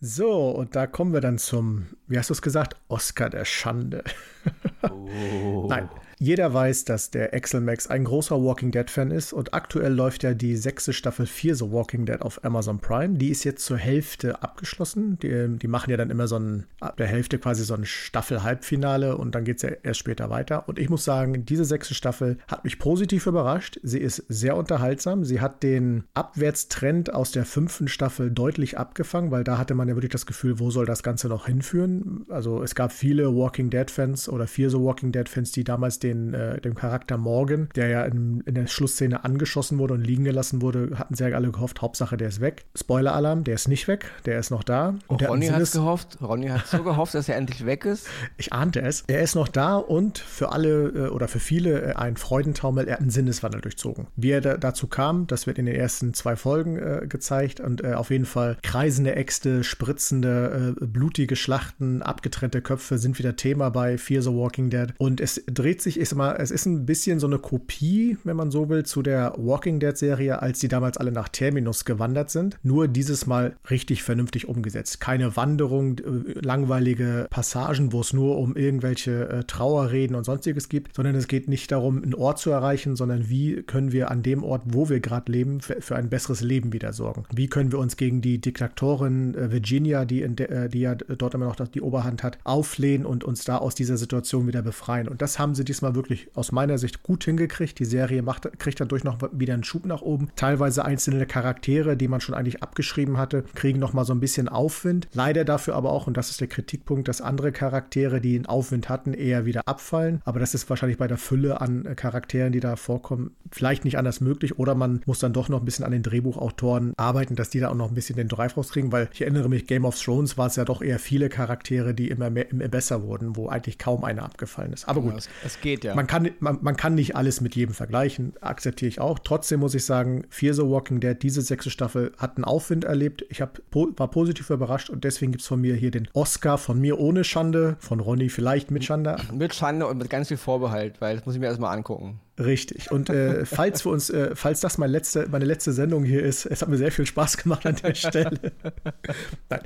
So, 0.00 0.50
und 0.50 0.76
da 0.76 0.86
kommen 0.86 1.12
wir 1.12 1.20
dann 1.20 1.38
zum, 1.38 1.88
wie 2.06 2.16
hast 2.16 2.30
du 2.30 2.34
es 2.34 2.42
gesagt, 2.42 2.76
Oscar 2.86 3.30
der 3.30 3.44
Schande. 3.44 4.04
Oh. 4.82 5.66
Nein, 5.68 5.88
jeder 6.20 6.52
weiß, 6.52 6.84
dass 6.84 7.10
der 7.10 7.32
Axel 7.32 7.60
Max 7.60 7.86
ein 7.86 8.02
großer 8.02 8.42
Walking 8.42 8.72
Dead-Fan 8.72 9.12
ist 9.12 9.32
und 9.32 9.54
aktuell 9.54 9.92
läuft 9.92 10.24
ja 10.24 10.34
die 10.34 10.56
sechste 10.56 10.92
Staffel 10.92 11.26
4 11.26 11.54
The 11.54 11.70
Walking 11.70 12.06
Dead 12.06 12.20
auf 12.22 12.44
Amazon 12.44 12.80
Prime. 12.80 13.18
Die 13.18 13.28
ist 13.28 13.44
jetzt 13.44 13.64
zur 13.64 13.76
Hälfte 13.76 14.42
abgeschlossen. 14.42 15.18
Die, 15.20 15.58
die 15.58 15.68
machen 15.68 15.90
ja 15.90 15.96
dann 15.96 16.10
immer 16.10 16.26
so 16.26 16.36
ein, 16.36 16.64
ab 16.80 16.96
der 16.96 17.06
Hälfte 17.06 17.38
quasi 17.38 17.62
so 17.62 17.74
ein 17.74 17.84
Staffel-Halbfinale 17.84 19.16
und 19.16 19.36
dann 19.36 19.44
geht 19.44 19.58
es 19.58 19.62
ja 19.62 19.70
erst 19.82 20.00
später 20.00 20.28
weiter. 20.28 20.68
Und 20.68 20.80
ich 20.80 20.90
muss 20.90 21.04
sagen, 21.04 21.44
diese 21.44 21.64
sechste 21.64 21.94
Staffel 21.94 22.38
hat 22.48 22.64
mich 22.64 22.80
positiv 22.80 23.26
überrascht. 23.26 23.78
Sie 23.84 24.00
ist 24.00 24.24
sehr 24.28 24.56
unterhaltsam. 24.56 25.24
Sie 25.24 25.40
hat 25.40 25.62
den 25.62 26.02
Abwärtstrend 26.14 27.14
aus 27.14 27.30
der 27.30 27.44
fünften 27.44 27.86
Staffel 27.86 28.32
deutlich 28.32 28.76
abgefangen, 28.76 29.30
weil 29.30 29.44
da 29.44 29.56
hatte 29.56 29.74
man 29.74 29.88
ja 29.88 29.94
wirklich 29.94 30.12
das 30.12 30.26
Gefühl, 30.26 30.58
wo 30.58 30.72
soll 30.72 30.84
das 30.84 31.04
Ganze 31.04 31.28
noch 31.28 31.46
hinführen? 31.46 32.26
Also 32.28 32.60
es 32.62 32.74
gab 32.74 32.90
viele 32.90 33.36
Walking 33.36 33.70
Dead-Fans 33.70 34.28
oder 34.28 34.48
vier 34.48 34.68
so 34.68 34.84
Walking 34.84 35.12
Dead-Fans, 35.12 35.52
die 35.52 35.62
damals 35.62 36.00
den 36.00 36.07
den, 36.08 36.34
äh, 36.34 36.60
dem 36.60 36.74
Charakter 36.74 37.16
Morgan, 37.16 37.68
der 37.74 37.88
ja 37.88 38.04
in, 38.04 38.40
in, 38.46 38.54
der 38.54 38.66
Schlussszene 38.66 39.24
angeschossen 39.24 39.78
wurde 39.78 39.94
und 39.94 40.02
liegen 40.02 40.24
gelassen 40.24 40.62
wurde, 40.62 40.90
hatten 40.94 41.14
sehr 41.14 41.34
alle 41.34 41.50
gehofft, 41.50 41.82
Hauptsache 41.82 42.16
der 42.16 42.28
ist 42.28 42.40
weg. 42.40 42.64
Spoiler-Alarm, 42.74 43.44
der 43.44 43.54
ist 43.54 43.68
nicht 43.68 43.88
weg, 43.88 44.06
der 44.24 44.38
ist 44.38 44.50
noch 44.50 44.64
da. 44.64 44.94
Und 45.06 45.22
oh, 45.22 45.26
Ronny 45.26 45.46
hat 45.46 45.60
es 45.60 45.72
gehofft, 45.72 46.18
Ronny 46.20 46.48
hat 46.48 46.66
so 46.66 46.82
gehofft, 46.82 47.14
dass 47.14 47.28
er 47.28 47.36
endlich 47.36 47.64
weg 47.66 47.84
ist. 47.84 48.08
Ich 48.36 48.52
ahnte 48.52 48.80
es. 48.82 49.04
Er 49.08 49.22
ist 49.22 49.34
noch 49.34 49.48
da 49.48 49.76
und 49.76 50.18
für 50.18 50.52
alle 50.52 50.88
äh, 50.88 51.08
oder 51.08 51.28
für 51.28 51.40
viele 51.40 51.82
äh, 51.82 51.94
ein 51.94 52.16
Freudentaumel, 52.16 52.86
er 52.86 52.94
hat 52.94 53.00
einen 53.00 53.10
Sinneswandel 53.10 53.60
durchzogen. 53.60 54.06
Wie 54.16 54.30
er 54.30 54.40
da, 54.40 54.56
dazu 54.56 54.86
kam, 54.86 55.26
das 55.26 55.46
wird 55.46 55.58
in 55.58 55.66
den 55.66 55.74
ersten 55.74 56.14
zwei 56.14 56.36
Folgen 56.36 56.78
äh, 56.78 57.06
gezeigt 57.08 57.60
und 57.60 57.82
äh, 57.82 57.94
auf 57.94 58.10
jeden 58.10 58.26
Fall 58.26 58.56
kreisende 58.62 59.16
Äxte, 59.16 59.64
spritzende, 59.64 60.74
äh, 60.80 60.84
blutige 60.86 61.36
Schlachten, 61.36 62.02
abgetrennte 62.02 62.62
Köpfe 62.62 62.98
sind 62.98 63.18
wieder 63.18 63.34
Thema 63.34 63.70
bei 63.70 63.98
Fear 63.98 64.22
the 64.22 64.30
Walking 64.30 64.70
Dead 64.70 64.94
und 64.98 65.20
es 65.20 65.42
dreht 65.46 65.82
sich 65.82 65.97
ich 65.98 66.08
sag 66.08 66.16
mal, 66.16 66.36
es 66.38 66.50
ist 66.50 66.66
ein 66.66 66.86
bisschen 66.86 67.18
so 67.18 67.26
eine 67.26 67.38
Kopie, 67.38 68.16
wenn 68.24 68.36
man 68.36 68.50
so 68.50 68.68
will, 68.68 68.84
zu 68.84 69.02
der 69.02 69.34
Walking 69.36 69.80
Dead 69.80 69.96
Serie, 69.96 70.40
als 70.40 70.60
die 70.60 70.68
damals 70.68 70.96
alle 70.96 71.12
nach 71.12 71.28
Terminus 71.28 71.84
gewandert 71.84 72.30
sind. 72.30 72.58
Nur 72.62 72.88
dieses 72.88 73.26
Mal 73.26 73.56
richtig 73.70 74.02
vernünftig 74.02 74.48
umgesetzt. 74.48 75.00
Keine 75.00 75.36
Wanderung, 75.36 75.98
äh, 75.98 76.02
langweilige 76.40 77.26
Passagen, 77.30 77.92
wo 77.92 78.00
es 78.00 78.12
nur 78.12 78.38
um 78.38 78.56
irgendwelche 78.56 79.28
äh, 79.28 79.44
Trauerreden 79.44 80.16
und 80.16 80.24
sonstiges 80.24 80.68
gibt, 80.68 80.94
sondern 80.94 81.14
es 81.14 81.28
geht 81.28 81.48
nicht 81.48 81.70
darum, 81.72 82.02
einen 82.02 82.14
Ort 82.14 82.38
zu 82.38 82.50
erreichen, 82.50 82.96
sondern 82.96 83.28
wie 83.28 83.62
können 83.62 83.92
wir 83.92 84.10
an 84.10 84.22
dem 84.22 84.44
Ort, 84.44 84.62
wo 84.66 84.88
wir 84.88 85.00
gerade 85.00 85.30
leben, 85.30 85.60
für, 85.60 85.96
ein 85.96 86.08
besseres 86.08 86.40
Leben 86.40 86.72
wieder 86.72 86.92
sorgen. 86.92 87.24
Wie 87.34 87.48
können 87.48 87.72
wir 87.72 87.78
uns 87.78 87.96
gegen 87.96 88.20
die 88.20 88.40
Diktatorin 88.40 89.34
äh, 89.34 89.50
Virginia, 89.50 90.04
die, 90.04 90.26
de, 90.28 90.68
die 90.68 90.80
ja 90.80 90.94
dort 90.94 91.34
immer 91.34 91.46
noch 91.46 91.56
die 91.56 91.80
Oberhand 91.80 92.22
hat, 92.22 92.38
auflehnen 92.44 93.06
und 93.06 93.24
uns 93.24 93.44
da 93.44 93.58
aus 93.58 93.74
dieser 93.74 93.96
Situation 93.96 94.46
wieder 94.46 94.62
befreien. 94.62 95.08
Und 95.08 95.20
das 95.22 95.38
haben 95.38 95.54
sie 95.54 95.64
diesmal 95.64 95.87
diesmal 95.88 95.94
wirklich 95.94 96.28
aus 96.34 96.52
meiner 96.52 96.78
Sicht 96.78 97.02
gut 97.02 97.24
hingekriegt. 97.24 97.78
Die 97.78 97.84
Serie 97.84 98.22
macht, 98.22 98.48
kriegt 98.58 98.80
dadurch 98.80 99.04
noch 99.04 99.18
wieder 99.32 99.54
einen 99.54 99.64
Schub 99.64 99.86
nach 99.86 100.02
oben. 100.02 100.28
Teilweise 100.36 100.84
einzelne 100.84 101.26
Charaktere, 101.26 101.96
die 101.96 102.08
man 102.08 102.20
schon 102.20 102.34
eigentlich 102.34 102.62
abgeschrieben 102.62 103.16
hatte, 103.16 103.44
kriegen 103.54 103.78
noch 103.78 103.92
mal 103.92 104.04
so 104.04 104.12
ein 104.12 104.20
bisschen 104.20 104.48
Aufwind. 104.48 105.08
Leider 105.12 105.44
dafür 105.44 105.74
aber 105.74 105.92
auch, 105.92 106.06
und 106.06 106.16
das 106.16 106.30
ist 106.30 106.40
der 106.40 106.48
Kritikpunkt, 106.48 107.08
dass 107.08 107.20
andere 107.20 107.52
Charaktere, 107.52 108.20
die 108.20 108.36
einen 108.36 108.46
Aufwind 108.46 108.88
hatten, 108.88 109.14
eher 109.14 109.46
wieder 109.46 109.62
abfallen. 109.66 110.20
Aber 110.24 110.40
das 110.40 110.54
ist 110.54 110.68
wahrscheinlich 110.68 110.98
bei 110.98 111.06
der 111.06 111.18
Fülle 111.18 111.60
an 111.60 111.96
Charakteren, 111.96 112.52
die 112.52 112.60
da 112.60 112.76
vorkommen, 112.76 113.32
vielleicht 113.50 113.84
nicht 113.84 113.98
anders 113.98 114.20
möglich. 114.20 114.58
Oder 114.58 114.74
man 114.74 115.00
muss 115.06 115.18
dann 115.18 115.32
doch 115.32 115.48
noch 115.48 115.60
ein 115.60 115.64
bisschen 115.64 115.84
an 115.84 115.92
den 115.92 116.02
Drehbuchautoren 116.02 116.92
arbeiten, 116.96 117.34
dass 117.34 117.50
die 117.50 117.60
da 117.60 117.70
auch 117.70 117.74
noch 117.74 117.88
ein 117.88 117.94
bisschen 117.94 118.16
den 118.16 118.28
Drive 118.28 118.56
rauskriegen, 118.56 118.92
weil 118.92 119.08
ich 119.12 119.22
erinnere 119.22 119.48
mich, 119.48 119.66
Game 119.66 119.84
of 119.84 120.00
Thrones 120.00 120.36
war 120.36 120.46
es 120.46 120.56
ja 120.56 120.64
doch 120.64 120.82
eher 120.82 120.98
viele 120.98 121.28
Charaktere, 121.28 121.94
die 121.94 122.08
immer 122.08 122.30
mehr, 122.30 122.50
immer 122.50 122.68
besser 122.68 123.02
wurden, 123.02 123.36
wo 123.36 123.48
eigentlich 123.48 123.78
kaum 123.78 124.04
einer 124.04 124.24
abgefallen 124.24 124.72
ist. 124.72 124.88
Aber 124.88 125.00
gut. 125.00 125.12
Ja, 125.12 125.18
es, 125.18 125.28
es 125.44 125.60
geht 125.60 125.77
ja. 125.84 125.94
Man 125.94 126.06
kann, 126.06 126.30
man, 126.40 126.58
man, 126.60 126.76
kann 126.76 126.94
nicht 126.94 127.16
alles 127.16 127.40
mit 127.40 127.54
jedem 127.54 127.74
vergleichen, 127.74 128.34
akzeptiere 128.40 128.88
ich 128.88 129.00
auch. 129.00 129.18
Trotzdem 129.18 129.60
muss 129.60 129.74
ich 129.74 129.84
sagen, 129.84 130.24
Fear 130.30 130.54
the 130.54 130.62
Walking 130.62 131.00
Dead, 131.00 131.16
diese 131.20 131.42
sechste 131.42 131.70
Staffel, 131.70 132.12
hat 132.18 132.36
einen 132.36 132.44
Aufwind 132.44 132.84
erlebt. 132.84 133.24
Ich 133.28 133.40
hab, 133.40 133.60
war 133.72 134.10
positiv 134.10 134.50
überrascht 134.50 134.90
und 134.90 135.04
deswegen 135.04 135.32
gibt 135.32 135.42
es 135.42 135.48
von 135.48 135.60
mir 135.60 135.74
hier 135.74 135.90
den 135.90 136.08
Oscar 136.12 136.58
von 136.58 136.80
mir 136.80 136.98
ohne 136.98 137.24
Schande, 137.24 137.76
von 137.80 138.00
Ronny 138.00 138.28
vielleicht 138.28 138.70
mit 138.70 138.84
Schande. 138.84 139.16
Mit 139.32 139.54
Schande 139.54 139.86
und 139.86 139.98
mit 139.98 140.10
ganz 140.10 140.28
viel 140.28 140.36
Vorbehalt, 140.36 141.00
weil 141.00 141.16
das 141.16 141.26
muss 141.26 141.34
ich 141.34 141.40
mir 141.40 141.46
erstmal 141.46 141.76
angucken. 141.76 142.20
Richtig. 142.38 142.92
Und 142.92 143.10
äh, 143.10 143.44
falls 143.44 143.84
wir 143.84 143.90
uns, 143.90 144.10
äh, 144.10 144.34
falls 144.34 144.60
das 144.60 144.78
meine 144.78 144.92
letzte, 144.92 145.28
meine 145.28 145.44
letzte 145.44 145.72
Sendung 145.72 146.04
hier 146.04 146.22
ist, 146.22 146.46
es 146.46 146.62
hat 146.62 146.68
mir 146.68 146.76
sehr 146.76 146.92
viel 146.92 147.06
Spaß 147.06 147.36
gemacht 147.38 147.66
an 147.66 147.76
der 147.82 147.94
Stelle. 147.94 148.52
Nein 149.50 149.60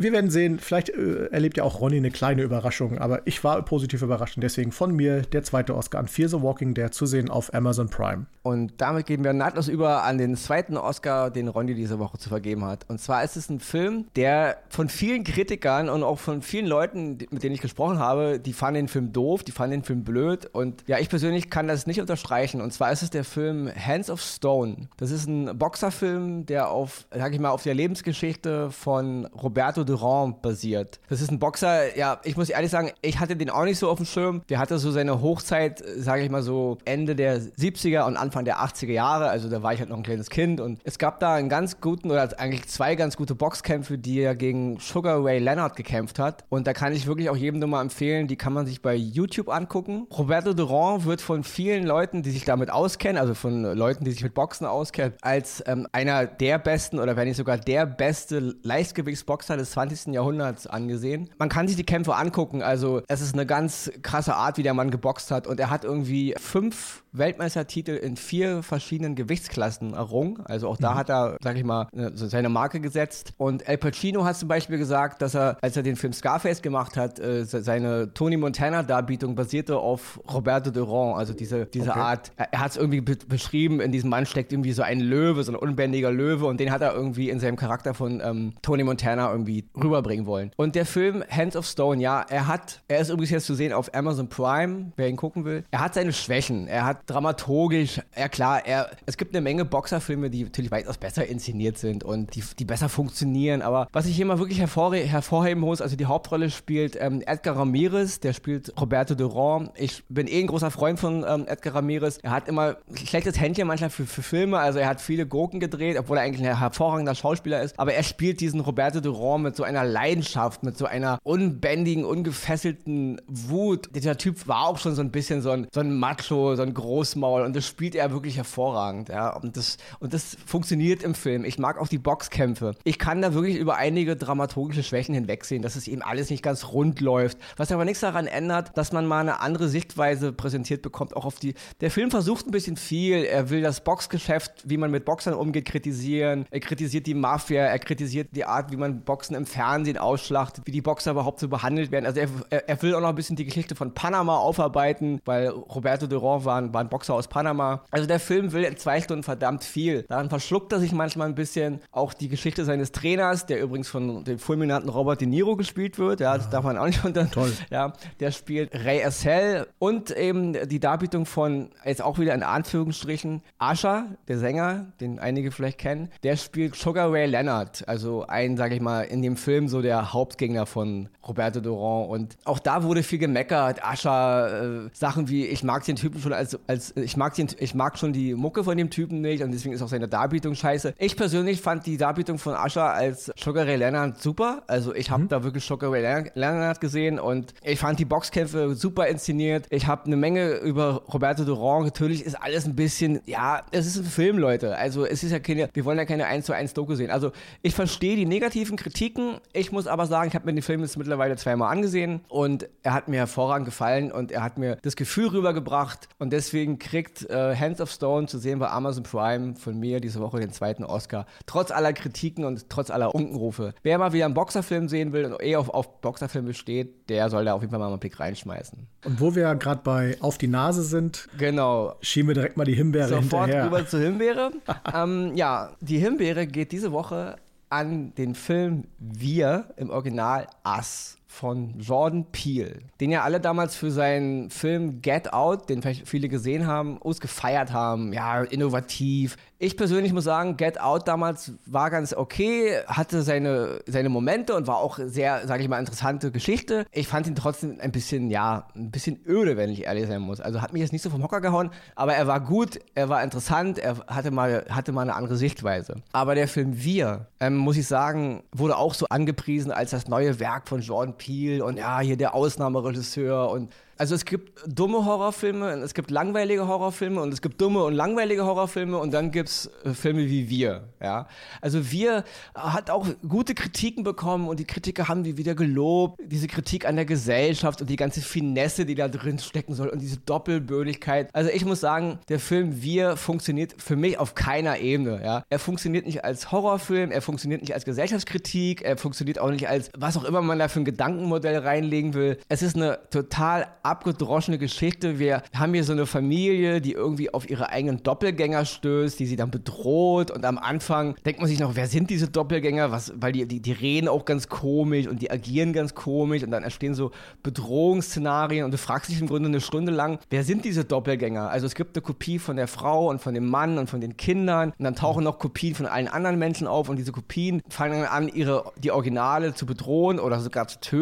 wir 0.00 0.12
werden 0.12 0.30
sehen, 0.30 0.58
vielleicht 0.58 0.88
äh, 0.88 1.26
erlebt 1.26 1.58
ja 1.58 1.64
auch 1.64 1.80
Ronny 1.80 1.98
eine 1.98 2.10
kleine 2.10 2.42
Überraschung, 2.42 2.98
aber 2.98 3.26
ich 3.26 3.44
war 3.44 3.62
positiv 3.62 4.00
überrascht 4.00 4.36
und 4.36 4.42
deswegen 4.42 4.72
von 4.72 4.96
mir 4.96 5.20
der 5.20 5.42
zweite 5.42 5.76
Oscar 5.76 5.98
an 5.98 6.08
Fear 6.08 6.30
the 6.30 6.40
Walking 6.40 6.72
Dead 6.72 6.92
zu 6.92 7.04
sehen 7.04 7.28
auf 7.28 7.52
Amazon 7.52 7.90
Prime. 7.90 8.24
Und 8.42 8.72
damit 8.78 9.06
gehen 9.06 9.22
wir 9.22 9.34
nahtlos 9.34 9.68
über 9.68 10.04
an 10.04 10.16
den 10.16 10.36
zweiten 10.36 10.78
Oscar, 10.78 11.30
den 11.30 11.48
Ronny 11.48 11.74
diese 11.74 11.98
Woche 11.98 12.16
zu 12.16 12.30
vergeben 12.30 12.64
hat. 12.64 12.86
Und 12.88 12.98
zwar 12.98 13.22
ist 13.22 13.36
es 13.36 13.50
ein 13.50 13.60
Film, 13.60 14.06
der 14.16 14.56
von 14.70 14.88
vielen 14.88 15.22
Kritikern 15.24 15.90
und 15.90 16.02
auch 16.02 16.18
von 16.18 16.40
vielen 16.40 16.66
Leuten, 16.66 17.18
mit 17.30 17.42
denen 17.42 17.54
ich 17.54 17.60
gesprochen 17.60 17.98
habe, 17.98 18.40
die 18.40 18.54
fanden 18.54 18.76
den 18.76 18.88
Film 18.88 19.12
doof, 19.12 19.44
die 19.44 19.52
fanden 19.52 19.72
den 19.72 19.84
Film 19.84 20.04
blöd 20.04 20.46
und 20.46 20.82
ja, 20.86 20.98
ich 20.98 21.10
persönlich 21.10 21.50
kann 21.50 21.68
das 21.68 21.86
nicht 21.86 22.00
unterstreichen. 22.00 22.62
Und 22.62 22.72
zwar 22.72 22.90
ist 22.90 23.02
es 23.02 23.10
der 23.10 23.24
Film 23.24 23.70
Hands 23.74 24.08
of 24.08 24.22
Stone. 24.22 24.88
Das 24.96 25.10
ist 25.10 25.26
ein 25.26 25.58
Boxerfilm, 25.58 26.46
der 26.46 26.70
auf, 26.70 27.06
sag 27.14 27.34
ich 27.34 27.40
mal, 27.40 27.50
auf 27.50 27.64
der 27.64 27.74
Lebensgeschichte 27.74 28.70
von 28.70 29.26
Roberto 29.26 29.84
Durand 29.90 30.42
basiert. 30.42 31.00
Das 31.08 31.20
ist 31.20 31.30
ein 31.30 31.38
Boxer, 31.38 31.96
ja, 31.96 32.20
ich 32.24 32.36
muss 32.36 32.48
ehrlich 32.48 32.70
sagen, 32.70 32.92
ich 33.02 33.18
hatte 33.20 33.36
den 33.36 33.50
auch 33.50 33.64
nicht 33.64 33.78
so 33.78 33.90
auf 33.90 33.98
dem 33.98 34.06
Schirm. 34.06 34.42
Der 34.48 34.58
hatte 34.58 34.78
so 34.78 34.90
seine 34.90 35.20
Hochzeit, 35.20 35.82
sage 35.96 36.22
ich 36.22 36.30
mal 36.30 36.42
so, 36.42 36.78
Ende 36.84 37.16
der 37.16 37.40
70er 37.40 38.06
und 38.06 38.16
Anfang 38.16 38.44
der 38.44 38.58
80er 38.58 38.92
Jahre. 38.92 39.28
Also 39.28 39.48
da 39.48 39.62
war 39.62 39.72
ich 39.72 39.80
halt 39.80 39.90
noch 39.90 39.96
ein 39.96 40.02
kleines 40.02 40.30
Kind 40.30 40.60
und 40.60 40.80
es 40.84 40.98
gab 40.98 41.20
da 41.20 41.34
einen 41.34 41.48
ganz 41.48 41.80
guten 41.80 42.10
oder 42.10 42.28
eigentlich 42.38 42.66
zwei 42.68 42.94
ganz 42.94 43.16
gute 43.16 43.34
Boxkämpfe, 43.34 43.98
die 43.98 44.20
er 44.20 44.34
gegen 44.34 44.78
Sugar 44.78 45.24
Ray 45.24 45.38
Leonard 45.38 45.76
gekämpft 45.76 46.18
hat. 46.18 46.44
Und 46.48 46.66
da 46.66 46.72
kann 46.72 46.92
ich 46.92 47.06
wirklich 47.06 47.30
auch 47.30 47.36
jedem 47.36 47.60
nur 47.60 47.68
mal 47.68 47.80
empfehlen, 47.80 48.26
die 48.28 48.36
kann 48.36 48.52
man 48.52 48.66
sich 48.66 48.82
bei 48.82 48.94
YouTube 48.94 49.48
angucken. 49.48 50.06
Roberto 50.16 50.54
Durand 50.54 51.04
wird 51.04 51.20
von 51.20 51.44
vielen 51.44 51.84
Leuten, 51.84 52.22
die 52.22 52.30
sich 52.30 52.44
damit 52.44 52.70
auskennen, 52.70 53.20
also 53.20 53.34
von 53.34 53.62
Leuten, 53.62 54.04
die 54.04 54.10
sich 54.12 54.22
mit 54.22 54.34
Boxen 54.34 54.66
auskennen, 54.66 55.14
als 55.22 55.62
ähm, 55.66 55.86
einer 55.92 56.26
der 56.26 56.58
besten 56.58 56.98
oder 56.98 57.16
wenn 57.16 57.28
nicht 57.28 57.36
sogar 57.36 57.58
der 57.58 57.86
beste 57.86 58.56
Leichtgewichtsboxer 58.62 59.56
des 59.56 59.72
20. 59.88 60.14
Jahrhunderts 60.14 60.66
angesehen. 60.66 61.30
Man 61.38 61.48
kann 61.48 61.66
sich 61.66 61.76
die 61.76 61.84
Kämpfe 61.84 62.14
angucken, 62.14 62.62
also 62.62 63.02
es 63.08 63.20
ist 63.20 63.34
eine 63.34 63.46
ganz 63.46 63.90
krasse 64.02 64.34
Art, 64.34 64.58
wie 64.58 64.62
der 64.62 64.74
Mann 64.74 64.90
geboxt 64.90 65.30
hat 65.30 65.46
und 65.46 65.58
er 65.58 65.70
hat 65.70 65.84
irgendwie 65.84 66.34
fünf 66.38 67.02
Weltmeistertitel 67.12 67.92
in 67.92 68.16
vier 68.16 68.62
verschiedenen 68.62 69.14
Gewichtsklassen 69.14 69.94
errungen. 69.94 70.40
Also 70.44 70.68
auch 70.68 70.76
da 70.76 70.92
mhm. 70.92 70.94
hat 70.96 71.10
er, 71.10 71.36
sag 71.42 71.56
ich 71.56 71.64
mal, 71.64 71.88
seine 72.14 72.48
Marke 72.48 72.80
gesetzt. 72.80 73.32
Und 73.36 73.66
El 73.68 73.78
Pacino 73.78 74.24
hat 74.24 74.36
zum 74.36 74.48
Beispiel 74.48 74.78
gesagt, 74.78 75.22
dass 75.22 75.34
er, 75.34 75.56
als 75.60 75.76
er 75.76 75.82
den 75.82 75.96
Film 75.96 76.12
Scarface 76.12 76.62
gemacht 76.62 76.96
hat, 76.96 77.18
äh, 77.18 77.44
seine 77.44 78.12
Tony 78.14 78.36
Montana-Darbietung 78.36 79.34
basierte 79.34 79.78
auf 79.78 80.20
Roberto 80.32 80.70
Durand, 80.70 81.18
also 81.18 81.32
diese, 81.32 81.66
diese 81.66 81.90
okay. 81.90 81.98
Art. 81.98 82.32
Er, 82.36 82.52
er 82.52 82.60
hat 82.60 82.70
es 82.72 82.76
irgendwie 82.76 83.00
be 83.00 83.20
beschrieben, 83.28 83.80
in 83.80 83.92
diesem 83.92 84.08
Mann 84.08 84.24
steckt 84.24 84.52
irgendwie 84.52 84.72
so 84.72 84.82
ein 84.82 85.00
Löwe, 85.00 85.42
so 85.42 85.52
ein 85.52 85.56
unbändiger 85.56 86.10
Löwe 86.10 86.46
und 86.46 86.58
den 86.58 86.70
hat 86.70 86.80
er 86.80 86.94
irgendwie 86.94 87.28
in 87.28 87.38
seinem 87.38 87.56
Charakter 87.56 87.92
von 87.92 88.20
ähm, 88.24 88.52
Tony 88.62 88.82
Montana 88.82 89.30
irgendwie 89.30 89.68
rüberbringen 89.74 90.26
wollen. 90.26 90.50
Und 90.56 90.74
der 90.74 90.86
Film 90.86 91.24
Hands 91.30 91.54
of 91.56 91.66
Stone, 91.66 92.02
ja, 92.02 92.24
er 92.28 92.46
hat, 92.46 92.80
er 92.88 93.00
ist 93.00 93.10
übrigens 93.10 93.30
jetzt 93.30 93.46
zu 93.46 93.54
sehen 93.54 93.72
auf 93.72 93.94
Amazon 93.94 94.28
Prime, 94.28 94.92
wer 94.96 95.08
ihn 95.08 95.16
gucken 95.16 95.44
will. 95.44 95.64
Er 95.70 95.80
hat 95.80 95.94
seine 95.94 96.12
Schwächen. 96.12 96.66
Er 96.66 96.84
hat 96.84 97.02
dramaturgisch, 97.06 98.00
ja 98.16 98.28
klar, 98.28 98.66
er, 98.66 98.90
es 99.06 99.16
gibt 99.16 99.34
eine 99.34 99.40
Menge 99.40 99.64
Boxerfilme, 99.64 100.30
die 100.30 100.44
natürlich 100.44 100.70
weitaus 100.70 100.98
besser 100.98 101.26
inszeniert 101.26 101.78
sind 101.78 102.04
und 102.04 102.34
die, 102.34 102.42
die 102.58 102.64
besser 102.64 102.88
funktionieren. 102.88 103.62
Aber 103.62 103.88
was 103.92 104.06
ich 104.06 104.16
hier 104.16 104.26
mal 104.26 104.38
wirklich 104.38 104.58
hervor, 104.58 104.94
hervorheben 104.94 105.60
muss, 105.62 105.80
also 105.80 105.96
die 105.96 106.06
Hauptrolle 106.06 106.50
spielt 106.50 106.96
ähm, 107.00 107.22
Edgar 107.26 107.56
Ramirez, 107.56 108.20
der 108.20 108.32
spielt 108.32 108.72
Roberto 108.80 109.14
Durand. 109.14 109.70
Ich 109.76 110.04
bin 110.08 110.26
eh 110.26 110.40
ein 110.40 110.46
großer 110.46 110.70
Freund 110.70 110.98
von 110.98 111.24
ähm, 111.26 111.44
Edgar 111.46 111.76
Ramirez. 111.76 112.18
Er 112.22 112.32
hat 112.32 112.48
immer 112.48 112.76
schlechtes 112.94 113.40
Händchen 113.40 113.66
manchmal 113.66 113.90
für, 113.90 114.06
für 114.06 114.22
Filme, 114.22 114.58
also 114.58 114.78
er 114.78 114.88
hat 114.88 115.00
viele 115.00 115.26
Gurken 115.26 115.60
gedreht, 115.60 115.96
obwohl 115.98 116.16
er 116.16 116.24
eigentlich 116.24 116.46
ein 116.46 116.58
hervorragender 116.58 117.14
Schauspieler 117.14 117.62
ist. 117.62 117.78
Aber 117.78 117.94
er 117.94 118.02
spielt 118.02 118.40
diesen 118.40 118.60
Roberto 118.60 119.00
Durand 119.00 119.44
mit 119.44 119.49
so 119.56 119.64
einer 119.64 119.84
Leidenschaft, 119.84 120.62
mit 120.62 120.76
so 120.76 120.86
einer 120.86 121.18
unbändigen, 121.22 122.04
ungefesselten 122.04 123.20
Wut. 123.26 123.88
Dieser 123.94 124.16
Typ 124.16 124.48
war 124.48 124.66
auch 124.66 124.78
schon 124.78 124.94
so 124.94 125.02
ein 125.02 125.10
bisschen 125.10 125.42
so 125.42 125.50
ein, 125.50 125.66
so 125.72 125.80
ein 125.80 125.94
Macho, 125.94 126.56
so 126.56 126.62
ein 126.62 126.74
Großmaul 126.74 127.42
und 127.42 127.56
das 127.56 127.66
spielt 127.66 127.94
er 127.94 128.10
wirklich 128.10 128.36
hervorragend. 128.36 129.08
Ja. 129.08 129.36
Und, 129.36 129.56
das, 129.56 129.76
und 129.98 130.12
das 130.14 130.36
funktioniert 130.46 131.02
im 131.02 131.14
Film. 131.14 131.44
Ich 131.44 131.58
mag 131.58 131.78
auch 131.78 131.88
die 131.88 131.98
Boxkämpfe. 131.98 132.74
Ich 132.84 132.98
kann 132.98 133.22
da 133.22 133.34
wirklich 133.34 133.56
über 133.56 133.76
einige 133.76 134.16
dramaturgische 134.16 134.82
Schwächen 134.82 135.14
hinwegsehen, 135.14 135.62
dass 135.62 135.76
es 135.76 135.88
eben 135.88 136.02
alles 136.02 136.30
nicht 136.30 136.42
ganz 136.42 136.72
rund 136.72 137.00
läuft. 137.00 137.38
Was 137.56 137.72
aber 137.72 137.84
nichts 137.84 138.00
daran 138.00 138.26
ändert, 138.26 138.76
dass 138.76 138.92
man 138.92 139.06
mal 139.06 139.20
eine 139.20 139.40
andere 139.40 139.68
Sichtweise 139.68 140.32
präsentiert 140.32 140.82
bekommt, 140.82 141.16
auch 141.16 141.24
auf 141.24 141.38
die. 141.38 141.54
Der 141.80 141.90
Film 141.90 142.10
versucht 142.10 142.46
ein 142.46 142.50
bisschen 142.50 142.76
viel. 142.76 143.24
Er 143.24 143.50
will 143.50 143.62
das 143.62 143.82
Boxgeschäft, 143.82 144.68
wie 144.68 144.76
man 144.76 144.90
mit 144.90 145.04
Boxern 145.04 145.34
umgeht, 145.34 145.64
kritisieren. 145.64 146.46
Er 146.50 146.60
kritisiert 146.60 147.06
die 147.06 147.14
Mafia, 147.14 147.62
er 147.62 147.78
kritisiert 147.78 148.28
die 148.32 148.44
Art, 148.44 148.70
wie 148.70 148.76
man 148.76 149.02
Boxen 149.02 149.34
im 149.40 149.46
Fernsehen 149.46 149.98
ausschlachtet, 149.98 150.66
wie 150.66 150.70
die 150.70 150.82
Boxer 150.82 151.12
überhaupt 151.12 151.40
so 151.40 151.48
behandelt 151.48 151.90
werden. 151.90 152.06
Also 152.06 152.20
er, 152.20 152.68
er, 152.68 152.82
will 152.82 152.94
auch 152.94 153.00
noch 153.00 153.08
ein 153.08 153.14
bisschen 153.14 153.36
die 153.36 153.44
Geschichte 153.44 153.74
von 153.74 153.94
Panama 153.94 154.36
aufarbeiten, 154.36 155.20
weil 155.24 155.48
Roberto 155.48 156.06
Durand 156.06 156.44
war, 156.44 156.72
war 156.72 156.80
ein 156.80 156.88
Boxer 156.88 157.14
aus 157.14 157.28
Panama. 157.28 157.82
Also 157.90 158.06
der 158.06 158.20
Film 158.20 158.52
will 158.52 158.64
in 158.64 158.76
zwei 158.76 159.00
Stunden 159.00 159.22
verdammt 159.22 159.64
viel. 159.64 160.04
Daran 160.08 160.28
verschluckt 160.28 160.72
er 160.72 160.80
sich 160.80 160.92
manchmal 160.92 161.28
ein 161.28 161.34
bisschen. 161.34 161.80
Auch 161.90 162.14
die 162.14 162.28
Geschichte 162.28 162.64
seines 162.64 162.92
Trainers, 162.92 163.46
der 163.46 163.60
übrigens 163.60 163.88
von 163.88 164.24
dem 164.24 164.38
fulminanten 164.38 164.90
Robert 164.90 165.20
De 165.20 165.26
Niro 165.26 165.56
gespielt 165.56 165.98
wird. 165.98 166.20
Ja, 166.20 166.36
das 166.36 166.46
ja. 166.46 166.52
darf 166.52 166.64
man 166.64 166.78
auch 166.78 166.86
nicht 166.86 167.04
unter. 167.04 167.30
Toll. 167.30 167.52
Ja, 167.70 167.92
der 168.18 168.30
spielt 168.30 168.74
Ray 168.74 169.00
Essel 169.00 169.66
und 169.78 170.10
eben 170.10 170.68
die 170.68 170.80
Darbietung 170.80 171.26
von, 171.26 171.70
jetzt 171.84 172.02
auch 172.02 172.18
wieder 172.18 172.34
in 172.34 172.42
Anführungsstrichen, 172.42 173.42
Asha, 173.58 174.06
der 174.28 174.38
Sänger, 174.38 174.86
den 175.00 175.18
einige 175.18 175.50
vielleicht 175.50 175.78
kennen. 175.78 176.10
Der 176.22 176.36
spielt 176.36 176.74
Sugar 176.74 177.12
Ray 177.12 177.26
Leonard, 177.26 177.86
also 177.88 178.26
ein, 178.26 178.56
sage 178.56 178.74
ich 178.74 178.80
mal, 178.80 179.02
in 179.02 179.22
dem 179.22 179.29
Film 179.36 179.68
so 179.68 179.82
der 179.82 180.12
Hauptgänger 180.12 180.66
von 180.66 181.08
Roberto 181.26 181.60
Durand. 181.60 182.10
Und 182.10 182.36
auch 182.44 182.58
da 182.58 182.82
wurde 182.82 183.02
viel 183.02 183.18
gemeckert. 183.18 183.84
Asha, 183.84 184.48
äh, 184.48 184.88
Sachen 184.92 185.28
wie, 185.28 185.46
ich 185.46 185.62
mag 185.62 185.84
den 185.84 185.96
Typen 185.96 186.20
schon 186.20 186.32
als, 186.32 186.58
als 186.66 186.96
ich 186.96 187.16
mag 187.16 187.34
den, 187.34 187.48
ich 187.58 187.74
mag 187.74 187.98
schon 187.98 188.12
die 188.12 188.34
Mucke 188.34 188.64
von 188.64 188.76
dem 188.76 188.90
Typen 188.90 189.20
nicht 189.20 189.42
und 189.42 189.52
deswegen 189.52 189.74
ist 189.74 189.82
auch 189.82 189.88
seine 189.88 190.08
Darbietung 190.08 190.54
scheiße. 190.54 190.94
Ich 190.98 191.16
persönlich 191.16 191.60
fand 191.60 191.86
die 191.86 191.96
Darbietung 191.96 192.38
von 192.38 192.54
Asha 192.54 192.90
als 192.90 193.30
Sugar 193.36 193.66
Ray 193.66 193.76
Leonard 193.76 194.20
super. 194.20 194.62
Also 194.66 194.94
ich 194.94 195.10
habe 195.10 195.24
mhm. 195.24 195.28
da 195.28 195.44
wirklich 195.44 195.64
Sugar 195.64 195.92
Ray 195.92 196.30
Leonard 196.34 196.80
gesehen 196.80 197.18
und 197.18 197.54
ich 197.62 197.78
fand 197.78 197.98
die 197.98 198.04
Boxkämpfe 198.04 198.74
super 198.74 199.06
inszeniert. 199.06 199.66
Ich 199.70 199.86
habe 199.86 200.06
eine 200.06 200.16
Menge 200.16 200.54
über 200.56 201.02
Roberto 201.12 201.44
Durand. 201.44 201.84
Natürlich 201.84 202.24
ist 202.24 202.34
alles 202.34 202.66
ein 202.66 202.74
bisschen, 202.74 203.20
ja, 203.26 203.62
es 203.70 203.86
ist 203.86 203.98
ein 203.98 204.04
Film, 204.04 204.38
Leute. 204.38 204.76
Also 204.76 205.04
es 205.04 205.22
ist 205.22 205.32
ja 205.32 205.38
keine, 205.38 205.68
wir 205.72 205.84
wollen 205.84 205.98
ja 205.98 206.04
keine 206.04 206.26
1 206.26 206.46
zu 206.46 206.52
1 206.52 206.74
Doku 206.74 206.94
sehen. 206.94 207.10
Also 207.10 207.32
ich 207.62 207.74
verstehe 207.74 208.16
die 208.16 208.26
negativen 208.26 208.76
Kritiken. 208.76 209.19
Ich 209.52 209.72
muss 209.72 209.86
aber 209.86 210.06
sagen, 210.06 210.28
ich 210.28 210.34
habe 210.34 210.46
mir 210.46 210.54
den 210.54 210.62
Film 210.62 210.80
jetzt 210.80 210.96
mittlerweile 210.96 211.36
zweimal 211.36 211.72
angesehen 211.72 212.20
und 212.28 212.68
er 212.82 212.94
hat 212.94 213.08
mir 213.08 213.18
hervorragend 213.18 213.66
gefallen 213.66 214.12
und 214.12 214.32
er 214.32 214.42
hat 214.42 214.58
mir 214.58 214.76
das 214.82 214.96
Gefühl 214.96 215.28
rübergebracht 215.28 216.08
und 216.18 216.32
deswegen 216.32 216.78
kriegt 216.78 217.28
äh, 217.30 217.56
Hands 217.56 217.80
of 217.80 217.90
Stone 217.90 218.26
zu 218.26 218.38
sehen 218.38 218.58
bei 218.58 218.70
Amazon 218.70 219.02
Prime 219.02 219.54
von 219.56 219.78
mir 219.78 220.00
diese 220.00 220.20
Woche 220.20 220.40
den 220.40 220.52
zweiten 220.52 220.84
Oscar. 220.84 221.26
Trotz 221.46 221.70
aller 221.70 221.92
Kritiken 221.92 222.44
und 222.44 222.68
trotz 222.70 222.90
aller 222.90 223.14
Unkenrufe. 223.14 223.74
Wer 223.82 223.98
mal 223.98 224.12
wieder 224.12 224.26
einen 224.26 224.34
Boxerfilm 224.34 224.88
sehen 224.88 225.12
will 225.12 225.26
und 225.26 225.42
eh 225.42 225.56
auf, 225.56 225.68
auf 225.70 226.00
Boxerfilme 226.00 226.54
steht, 226.54 227.08
der 227.08 227.30
soll 227.30 227.44
da 227.44 227.54
auf 227.54 227.62
jeden 227.62 227.70
Fall 227.70 227.80
mal 227.80 227.88
einen 227.88 227.98
Blick 227.98 228.18
reinschmeißen. 228.20 228.86
Und 229.04 229.20
wo 229.20 229.34
wir 229.34 229.54
gerade 229.54 229.80
bei 229.82 230.16
Auf 230.20 230.38
die 230.38 230.46
Nase 230.46 230.82
sind, 230.82 231.28
genau. 231.38 231.94
schieben 232.00 232.28
wir 232.28 232.34
direkt 232.34 232.56
mal 232.56 232.64
die 232.64 232.74
Himbeere 232.74 233.08
Sofort 233.08 233.46
hinterher. 233.46 233.66
rüber 233.66 233.86
zur 233.86 234.00
Himbeere. 234.00 234.50
ähm, 234.94 235.32
ja, 235.34 235.70
die 235.80 235.98
Himbeere 235.98 236.46
geht 236.46 236.72
diese 236.72 236.92
Woche 236.92 237.36
an 237.70 238.14
den 238.16 238.34
Film 238.34 238.84
Wir 238.98 239.72
im 239.76 239.90
Original 239.90 240.48
Us 240.66 241.16
von 241.30 241.78
Jordan 241.78 242.26
Peele, 242.32 242.80
den 243.00 243.12
ja 243.12 243.22
alle 243.22 243.40
damals 243.40 243.76
für 243.76 243.92
seinen 243.92 244.50
Film 244.50 245.00
Get 245.00 245.32
Out, 245.32 245.70
den 245.70 245.80
vielleicht 245.80 246.08
viele 246.08 246.28
gesehen 246.28 246.66
haben, 246.66 247.00
ausgefeiert 247.00 247.72
haben. 247.72 248.12
Ja, 248.12 248.42
innovativ. 248.42 249.36
Ich 249.62 249.76
persönlich 249.76 250.12
muss 250.12 250.24
sagen, 250.24 250.56
Get 250.56 250.80
Out 250.80 251.06
damals 251.06 251.52
war 251.66 251.90
ganz 251.90 252.14
okay, 252.14 252.78
hatte 252.86 253.22
seine, 253.22 253.80
seine 253.86 254.08
Momente 254.08 254.56
und 254.56 254.66
war 254.66 254.78
auch 254.78 254.98
sehr, 255.02 255.46
sage 255.46 255.62
ich 255.62 255.68
mal, 255.68 255.78
interessante 255.78 256.32
Geschichte. 256.32 256.84
Ich 256.92 257.06
fand 257.06 257.26
ihn 257.26 257.36
trotzdem 257.36 257.78
ein 257.80 257.92
bisschen, 257.92 258.30
ja, 258.30 258.66
ein 258.74 258.90
bisschen 258.90 259.20
öde, 259.26 259.56
wenn 259.56 259.70
ich 259.70 259.84
ehrlich 259.84 260.08
sein 260.08 260.22
muss. 260.22 260.40
Also 260.40 260.60
hat 260.60 260.72
mich 260.72 260.82
jetzt 260.82 260.92
nicht 260.92 261.02
so 261.02 261.10
vom 261.10 261.22
Hocker 261.22 261.40
gehauen, 261.40 261.70
aber 261.94 262.14
er 262.14 262.26
war 262.26 262.40
gut, 262.40 262.80
er 262.94 263.08
war 263.08 263.22
interessant, 263.22 263.78
er 263.78 263.98
hatte 264.08 264.30
mal, 264.30 264.64
hatte 264.68 264.92
mal 264.92 265.02
eine 265.02 265.14
andere 265.14 265.36
Sichtweise. 265.36 265.96
Aber 266.12 266.34
der 266.34 266.48
Film 266.48 266.82
Wir, 266.82 267.28
ähm, 267.38 267.56
muss 267.56 267.76
ich 267.76 267.86
sagen, 267.86 268.42
wurde 268.52 268.76
auch 268.76 268.94
so 268.94 269.06
angepriesen 269.10 269.70
als 269.70 269.90
das 269.90 270.08
neue 270.08 270.40
Werk 270.40 270.68
von 270.68 270.80
Jordan 270.80 271.16
Peele 271.20 271.64
und 271.64 271.76
ja, 271.76 272.00
hier 272.00 272.16
der 272.16 272.34
Ausnahmeregisseur 272.34 273.50
und 273.50 273.70
also 274.00 274.14
es 274.14 274.24
gibt 274.24 274.58
dumme 274.66 275.04
Horrorfilme, 275.04 275.72
es 275.72 275.92
gibt 275.92 276.10
langweilige 276.10 276.66
Horrorfilme 276.66 277.20
und 277.20 277.34
es 277.34 277.42
gibt 277.42 277.60
dumme 277.60 277.84
und 277.84 277.92
langweilige 277.92 278.46
Horrorfilme 278.46 278.96
und 278.96 279.12
dann 279.12 279.30
gibt 279.30 279.50
es 279.50 279.70
Filme 279.92 280.20
wie 280.26 280.48
Wir. 280.48 280.88
Ja? 281.02 281.28
Also 281.60 281.92
Wir 281.92 282.24
hat 282.54 282.88
auch 282.88 283.06
gute 283.28 283.54
Kritiken 283.54 284.02
bekommen 284.02 284.48
und 284.48 284.58
die 284.58 284.64
Kritiker 284.64 285.08
haben 285.08 285.22
die 285.22 285.36
wieder 285.36 285.54
gelobt. 285.54 286.18
Diese 286.24 286.46
Kritik 286.46 286.88
an 286.88 286.96
der 286.96 287.04
Gesellschaft 287.04 287.82
und 287.82 287.90
die 287.90 287.96
ganze 287.96 288.22
Finesse, 288.22 288.86
die 288.86 288.94
da 288.94 289.06
drin 289.06 289.38
stecken 289.38 289.74
soll 289.74 289.88
und 289.88 290.00
diese 290.00 290.16
Doppelbödigkeit. 290.16 291.28
Also 291.34 291.50
ich 291.50 291.66
muss 291.66 291.80
sagen, 291.80 292.20
der 292.30 292.40
Film 292.40 292.80
Wir 292.82 293.18
funktioniert 293.18 293.74
für 293.76 293.96
mich 293.96 294.16
auf 294.16 294.34
keiner 294.34 294.78
Ebene. 294.78 295.20
Ja? 295.22 295.42
Er 295.50 295.58
funktioniert 295.58 296.06
nicht 296.06 296.24
als 296.24 296.50
Horrorfilm, 296.50 297.10
er 297.10 297.20
funktioniert 297.20 297.60
nicht 297.60 297.74
als 297.74 297.84
Gesellschaftskritik, 297.84 298.80
er 298.80 298.96
funktioniert 298.96 299.38
auch 299.38 299.50
nicht 299.50 299.68
als 299.68 299.90
was 299.94 300.16
auch 300.16 300.24
immer 300.24 300.40
man 300.40 300.58
da 300.58 300.68
für 300.68 300.80
ein 300.80 300.86
Gedankenmodell 301.10 301.58
reinlegen 301.58 302.14
will. 302.14 302.38
Es 302.48 302.62
ist 302.62 302.76
eine 302.76 302.98
total 303.10 303.66
abgedroschene 303.82 304.58
Geschichte. 304.58 305.18
Wir 305.18 305.42
haben 305.54 305.74
hier 305.74 305.84
so 305.84 305.92
eine 305.92 306.06
Familie, 306.06 306.80
die 306.80 306.92
irgendwie 306.92 307.32
auf 307.32 307.48
ihre 307.48 307.70
eigenen 307.70 308.02
Doppelgänger 308.02 308.64
stößt, 308.64 309.18
die 309.18 309.26
sie 309.26 309.36
dann 309.36 309.50
bedroht. 309.50 310.30
Und 310.30 310.44
am 310.44 310.58
Anfang 310.58 311.16
denkt 311.24 311.40
man 311.40 311.48
sich 311.48 311.58
noch, 311.58 311.74
wer 311.76 311.86
sind 311.86 312.10
diese 312.10 312.28
Doppelgänger? 312.28 312.92
Was, 312.92 313.12
weil 313.16 313.32
die, 313.32 313.46
die, 313.46 313.60
die 313.60 313.72
reden 313.72 314.08
auch 314.08 314.24
ganz 314.24 314.48
komisch 314.48 315.06
und 315.06 315.22
die 315.22 315.30
agieren 315.30 315.72
ganz 315.72 315.94
komisch. 315.94 316.42
Und 316.42 316.50
dann 316.50 316.62
entstehen 316.62 316.94
so 316.94 317.10
Bedrohungsszenarien. 317.42 318.64
Und 318.64 318.72
du 318.72 318.78
fragst 318.78 319.10
dich 319.10 319.20
im 319.20 319.26
Grunde 319.26 319.48
eine 319.48 319.60
Stunde 319.60 319.92
lang, 319.92 320.18
wer 320.30 320.44
sind 320.44 320.64
diese 320.64 320.84
Doppelgänger? 320.84 321.50
Also 321.50 321.66
es 321.66 321.74
gibt 321.74 321.96
eine 321.96 322.02
Kopie 322.02 322.38
von 322.38 322.56
der 322.56 322.68
Frau 322.68 323.08
und 323.08 323.20
von 323.20 323.34
dem 323.34 323.48
Mann 323.48 323.78
und 323.78 323.90
von 323.90 324.00
den 324.00 324.16
Kindern. 324.16 324.72
Und 324.78 324.84
dann 324.84 324.94
tauchen 324.94 325.24
noch 325.24 325.38
Kopien 325.38 325.74
von 325.74 325.86
allen 325.86 326.08
anderen 326.08 326.38
Menschen 326.38 326.66
auf. 326.66 326.88
Und 326.88 326.96
diese 326.96 327.12
Kopien 327.12 327.62
fangen 327.68 328.04
an, 328.04 328.28
ihre, 328.28 328.72
die 328.78 328.92
Originale 328.92 329.54
zu 329.54 329.66
bedrohen 329.66 330.18
oder 330.18 330.40
sogar 330.40 330.68
zu 330.68 330.80
töten. 330.80 330.99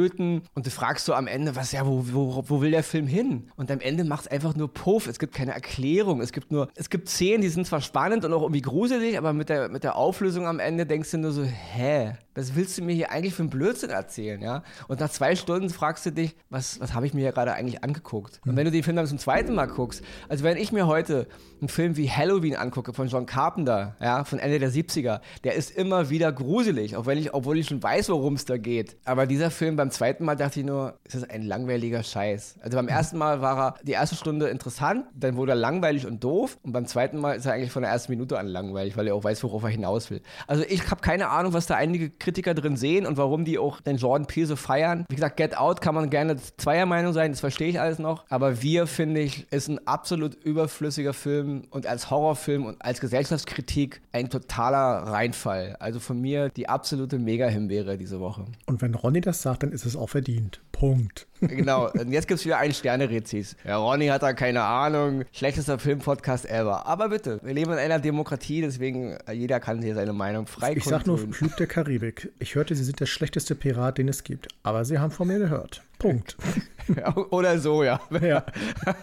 Und 0.54 0.66
du 0.66 0.70
fragst 0.70 1.04
so 1.04 1.12
am 1.12 1.26
Ende, 1.26 1.54
was 1.54 1.72
ja, 1.72 1.86
wo, 1.86 2.04
wo, 2.12 2.44
wo 2.46 2.60
will 2.60 2.70
der 2.70 2.78
der 2.78 2.84
Film 2.84 3.08
hin? 3.08 3.50
Und 3.56 3.72
am 3.72 3.80
Ende 3.80 4.04
macht 4.04 4.22
es 4.22 4.28
einfach 4.28 4.54
nur 4.54 4.72
Puff. 4.72 5.08
Es 5.08 5.18
gibt 5.18 5.34
keine 5.34 5.52
Erklärung. 5.52 6.20
Es 6.20 6.32
gibt 6.32 6.52
nur, 6.52 6.68
es 6.76 6.90
gibt 6.90 7.08
Szenen, 7.08 7.42
die 7.42 7.48
sind 7.48 7.66
zwar 7.66 7.80
spannend 7.80 8.24
und 8.24 8.32
auch 8.32 8.42
irgendwie 8.42 8.62
gruselig, 8.62 9.18
aber 9.18 9.32
mit 9.32 9.48
der, 9.48 9.68
mit 9.68 9.82
der 9.82 9.96
Auflösung 9.96 10.46
am 10.46 10.60
Ende 10.60 10.86
denkst 10.86 11.10
du 11.10 11.18
nur 11.18 11.32
so, 11.32 11.42
hä? 11.42 12.12
Was 12.38 12.54
willst 12.54 12.78
du 12.78 12.82
mir 12.82 12.94
hier 12.94 13.10
eigentlich 13.10 13.34
für 13.34 13.42
einen 13.42 13.50
Blödsinn 13.50 13.90
erzählen, 13.90 14.40
ja? 14.40 14.62
Und 14.86 15.00
nach 15.00 15.10
zwei 15.10 15.34
Stunden 15.34 15.70
fragst 15.70 16.06
du 16.06 16.12
dich, 16.12 16.36
was, 16.50 16.80
was 16.80 16.94
habe 16.94 17.06
ich 17.06 17.14
mir 17.14 17.20
hier 17.20 17.32
gerade 17.32 17.52
eigentlich 17.52 17.82
angeguckt? 17.82 18.40
Und 18.46 18.56
wenn 18.56 18.64
du 18.64 18.70
den 18.70 18.82
Film 18.82 18.96
dann 18.96 19.06
zum 19.06 19.18
zweiten 19.18 19.54
Mal 19.54 19.66
guckst, 19.66 20.02
also 20.28 20.44
wenn 20.44 20.56
ich 20.56 20.72
mir 20.72 20.86
heute 20.86 21.26
einen 21.60 21.68
Film 21.68 21.96
wie 21.96 22.08
Halloween 22.08 22.54
angucke 22.54 22.92
von 22.92 23.08
John 23.08 23.26
Carpenter, 23.26 23.96
ja, 24.00 24.24
von 24.24 24.38
Ende 24.38 24.58
der 24.58 24.70
70er, 24.70 25.20
der 25.42 25.54
ist 25.54 25.70
immer 25.70 26.10
wieder 26.10 26.30
gruselig, 26.32 26.96
auch 26.96 27.06
wenn 27.06 27.18
ich, 27.18 27.34
obwohl 27.34 27.58
ich 27.58 27.66
schon 27.66 27.82
weiß, 27.82 28.08
worum 28.10 28.34
es 28.34 28.44
da 28.44 28.56
geht. 28.56 28.96
Aber 29.04 29.26
dieser 29.26 29.50
Film 29.50 29.76
beim 29.76 29.90
zweiten 29.90 30.24
Mal 30.24 30.36
dachte 30.36 30.60
ich 30.60 30.66
nur, 30.66 30.98
ist 31.04 31.28
ein 31.28 31.42
langweiliger 31.42 32.02
Scheiß. 32.02 32.58
Also 32.60 32.76
beim 32.76 32.88
ersten 32.88 33.18
Mal 33.18 33.40
war 33.40 33.58
er 33.58 33.74
die 33.82 33.92
erste 33.92 34.14
Stunde 34.14 34.48
interessant, 34.48 35.06
dann 35.14 35.36
wurde 35.36 35.52
er 35.52 35.56
langweilig 35.56 36.06
und 36.06 36.22
doof 36.22 36.58
und 36.62 36.72
beim 36.72 36.86
zweiten 36.86 37.18
Mal 37.18 37.34
ist 37.36 37.46
er 37.46 37.54
eigentlich 37.54 37.72
von 37.72 37.82
der 37.82 37.90
ersten 37.90 38.12
Minute 38.12 38.38
an 38.38 38.46
langweilig, 38.46 38.96
weil 38.96 39.08
er 39.08 39.14
auch 39.14 39.24
weiß, 39.24 39.42
worauf 39.42 39.64
er 39.64 39.70
hinaus 39.70 40.10
will. 40.10 40.22
Also 40.46 40.64
ich 40.68 40.88
habe 40.90 41.00
keine 41.00 41.28
Ahnung, 41.30 41.52
was 41.52 41.66
da 41.66 41.74
einige 41.74 42.10
Kritiker 42.28 42.52
drin 42.52 42.76
sehen 42.76 43.06
und 43.06 43.16
warum 43.16 43.46
die 43.46 43.58
auch 43.58 43.80
den 43.80 43.96
Jordan 43.96 44.26
Peele 44.26 44.46
so 44.46 44.56
feiern. 44.56 45.06
Wie 45.08 45.14
gesagt, 45.14 45.38
Get 45.38 45.56
Out 45.56 45.80
kann 45.80 45.94
man 45.94 46.10
gerne 46.10 46.36
zweier 46.58 46.84
Meinung 46.84 47.14
sein, 47.14 47.30
das 47.32 47.40
verstehe 47.40 47.68
ich 47.68 47.80
alles 47.80 47.98
noch. 47.98 48.26
Aber 48.28 48.60
Wir, 48.62 48.86
finde 48.86 49.22
ich, 49.22 49.50
ist 49.50 49.68
ein 49.68 49.86
absolut 49.86 50.34
überflüssiger 50.34 51.14
Film 51.14 51.62
und 51.70 51.86
als 51.86 52.10
Horrorfilm 52.10 52.66
und 52.66 52.84
als 52.84 53.00
Gesellschaftskritik 53.00 54.02
ein 54.12 54.28
totaler 54.28 55.10
Reinfall. 55.10 55.76
Also 55.80 56.00
von 56.00 56.20
mir 56.20 56.50
die 56.50 56.68
absolute 56.68 57.18
Mega-Himbeere 57.18 57.96
diese 57.96 58.20
Woche. 58.20 58.44
Und 58.66 58.82
wenn 58.82 58.94
Ronny 58.94 59.22
das 59.22 59.40
sagt, 59.40 59.62
dann 59.62 59.72
ist 59.72 59.86
es 59.86 59.96
auch 59.96 60.10
verdient. 60.10 60.60
Punkt. 60.78 61.26
Genau, 61.40 61.90
und 61.90 62.12
jetzt 62.12 62.28
gibt 62.28 62.38
es 62.38 62.46
wieder 62.46 62.58
ein 62.58 62.72
Sterne-Rezis. 62.72 63.56
Ja, 63.64 63.78
Ronny 63.78 64.06
hat 64.06 64.22
da 64.22 64.32
keine 64.32 64.62
Ahnung. 64.62 65.24
Schlechtester 65.32 65.76
Film-Podcast 65.80 66.48
ever. 66.48 66.86
Aber 66.86 67.08
bitte, 67.08 67.40
wir 67.42 67.52
leben 67.52 67.72
in 67.72 67.78
einer 67.78 67.98
Demokratie, 67.98 68.60
deswegen 68.60 69.16
äh, 69.26 69.32
jeder 69.32 69.58
kann 69.58 69.82
hier 69.82 69.96
seine 69.96 70.12
Meinung 70.12 70.46
frei 70.46 70.74
Ich 70.76 70.84
sag 70.84 71.04
nur 71.04 71.18
Flug 71.18 71.56
der 71.56 71.66
Karibik. 71.66 72.30
Ich 72.38 72.54
hörte, 72.54 72.76
Sie 72.76 72.84
sind 72.84 73.00
der 73.00 73.06
schlechteste 73.06 73.56
Pirat, 73.56 73.98
den 73.98 74.06
es 74.06 74.22
gibt. 74.22 74.46
Aber 74.62 74.84
Sie 74.84 75.00
haben 75.00 75.10
von 75.10 75.26
mir 75.26 75.40
gehört. 75.40 75.82
Punkt. 75.98 76.36
Oder 77.30 77.58
so, 77.58 77.82
ja. 77.82 78.00
Ja. 78.22 78.44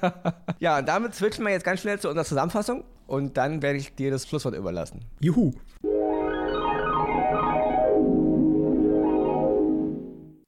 ja, 0.60 0.80
und 0.80 0.88
damit 0.88 1.14
switchen 1.14 1.44
wir 1.44 1.52
jetzt 1.52 1.66
ganz 1.66 1.82
schnell 1.82 2.00
zu 2.00 2.08
unserer 2.08 2.26
Zusammenfassung 2.26 2.86
und 3.06 3.36
dann 3.36 3.62
werde 3.62 3.80
ich 3.80 3.94
dir 3.96 4.12
das 4.12 4.26
Schlusswort 4.26 4.56
überlassen. 4.56 5.02
Juhu. 5.20 5.52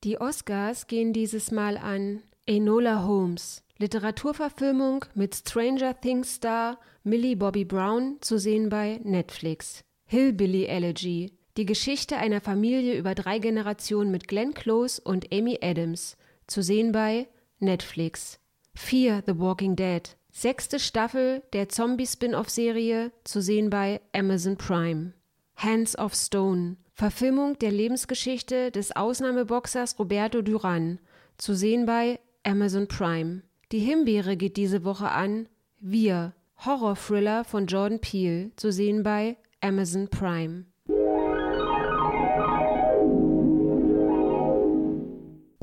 Die 0.07 0.21
Oscars 0.21 0.87
gehen 0.87 1.11
dieses 1.11 1.51
Mal 1.51 1.75
an 1.75 2.23
Enola 2.45 3.05
Holmes, 3.05 3.61
Literaturverfilmung 3.77 5.03
mit 5.15 5.35
Stranger 5.35 5.99
Things 5.99 6.35
Star 6.35 6.79
Millie 7.03 7.35
Bobby 7.35 7.65
Brown, 7.65 8.15
zu 8.21 8.39
sehen 8.39 8.69
bei 8.69 9.01
Netflix. 9.03 9.83
Hillbilly 10.05 10.63
Elegy, 10.63 11.33
die 11.57 11.65
Geschichte 11.65 12.15
einer 12.15 12.39
Familie 12.39 12.97
über 12.97 13.15
drei 13.15 13.39
Generationen 13.39 14.09
mit 14.09 14.29
Glenn 14.29 14.53
Close 14.53 15.01
und 15.01 15.33
Amy 15.33 15.59
Adams, 15.61 16.15
zu 16.47 16.63
sehen 16.63 16.93
bei 16.93 17.27
Netflix. 17.59 18.39
Fear 18.75 19.23
the 19.27 19.37
Walking 19.37 19.75
Dead, 19.75 20.03
sechste 20.31 20.79
Staffel 20.79 21.43
der 21.51 21.67
Zombie-Spin-off-Serie, 21.67 23.11
zu 23.25 23.41
sehen 23.41 23.69
bei 23.69 23.99
Amazon 24.13 24.55
Prime. 24.55 25.11
Hands 25.57 25.99
of 25.99 26.15
Stone, 26.15 26.77
Verfilmung 26.97 27.59
der 27.59 27.69
Lebensgeschichte 27.69 28.71
des 28.71 28.95
Ausnahmeboxers 28.95 29.99
Roberto 29.99 30.41
Duran, 30.41 30.97
zu 31.37 31.53
sehen 31.53 31.85
bei 31.85 32.19
Amazon 32.41 32.87
Prime. 32.87 33.43
Die 33.71 33.77
Himbeere 33.77 34.35
geht 34.35 34.57
diese 34.57 34.83
Woche 34.83 35.11
an 35.11 35.47
Wir, 35.79 36.33
Horror-Thriller 36.65 37.43
von 37.43 37.67
Jordan 37.67 38.01
Peele, 38.01 38.49
zu 38.55 38.71
sehen 38.71 39.03
bei 39.03 39.37
Amazon 39.61 40.07
Prime. 40.07 40.65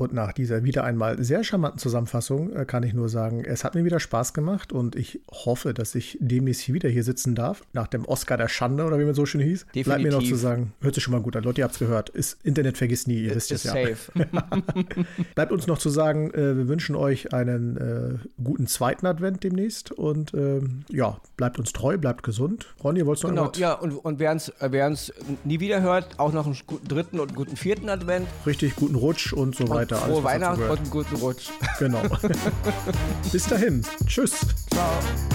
Und 0.05 0.13
nach 0.13 0.33
dieser 0.33 0.63
wieder 0.63 0.83
einmal 0.83 1.23
sehr 1.23 1.43
charmanten 1.43 1.79
Zusammenfassung 1.79 2.55
äh, 2.55 2.65
kann 2.65 2.83
ich 2.83 2.93
nur 2.93 3.09
sagen, 3.09 3.43
es 3.43 3.63
hat 3.63 3.73
mir 3.73 3.83
wieder 3.85 3.99
Spaß 3.99 4.35
gemacht 4.35 4.71
und 4.71 4.95
ich 4.95 5.19
hoffe, 5.31 5.73
dass 5.73 5.95
ich 5.95 6.19
demnächst 6.21 6.71
wieder 6.71 6.89
hier 6.89 7.03
sitzen 7.03 7.33
darf. 7.33 7.63
Nach 7.73 7.87
dem 7.87 8.05
Oscar 8.05 8.37
der 8.37 8.47
Schande 8.47 8.85
oder 8.85 8.99
wie 8.99 9.03
man 9.03 9.15
so 9.15 9.25
schön 9.25 9.41
hieß. 9.41 9.61
Definitiv. 9.73 9.85
Bleibt 9.85 10.03
mir 10.03 10.11
noch 10.11 10.21
zu 10.21 10.35
sagen, 10.35 10.73
hört 10.81 10.93
sich 10.93 11.03
schon 11.03 11.11
mal 11.11 11.21
gut 11.21 11.35
an. 11.35 11.43
Leute, 11.43 11.61
ihr 11.61 11.63
habt 11.63 11.73
es 11.73 11.79
gehört. 11.79 12.09
Ist, 12.09 12.37
Internet 12.43 12.77
vergisst 12.77 13.07
nie, 13.07 13.23
ihr 13.23 13.33
wisst 13.33 13.51
es 13.51 13.63
ja. 13.63 13.71
Safe. 13.71 13.97
Bleibt 15.33 15.51
uns 15.51 15.65
noch 15.65 15.79
zu 15.79 15.89
sagen, 15.89 16.29
äh, 16.35 16.55
wir 16.55 16.67
wünschen 16.67 16.95
euch 16.95 17.33
einen 17.33 17.77
äh, 17.77 18.43
guten 18.43 18.67
zweiten 18.67 19.07
Advent 19.07 19.43
demnächst 19.43 19.91
und 19.91 20.35
ähm, 20.35 20.85
ja, 20.89 21.19
bleibt 21.35 21.57
uns 21.57 21.73
treu, 21.73 21.97
bleibt 21.97 22.21
gesund. 22.21 22.75
Ronny, 22.83 23.03
wolltest 23.07 23.23
du 23.23 23.29
noch 23.29 23.53
Genau, 23.53 23.69
ja, 23.69 23.73
und, 23.73 23.93
und 23.93 24.19
wer 24.19 24.31
uns 24.31 25.11
nie 25.43 25.59
wieder 25.59 25.81
hört, 25.81 26.19
auch 26.19 26.31
noch 26.31 26.45
einen 26.45 26.57
guten 26.67 26.87
dritten 26.87 27.19
und 27.19 27.33
guten 27.33 27.55
vierten 27.55 27.89
Advent. 27.89 28.27
Richtig, 28.45 28.75
guten 28.75 28.93
Rutsch 28.93 29.33
und 29.33 29.55
so 29.55 29.67
weiter 29.67 29.94
weiter. 30.01 30.07
Frohe 30.07 30.23
Weihnachten 30.23 30.63
und 30.63 30.77
einen 30.77 30.89
guten 30.89 31.15
Rutsch. 31.15 31.49
Genau. 31.79 32.01
Bis 33.31 33.47
dahin. 33.47 33.81
Tschüss. 34.05 34.39
Ciao. 34.71 35.34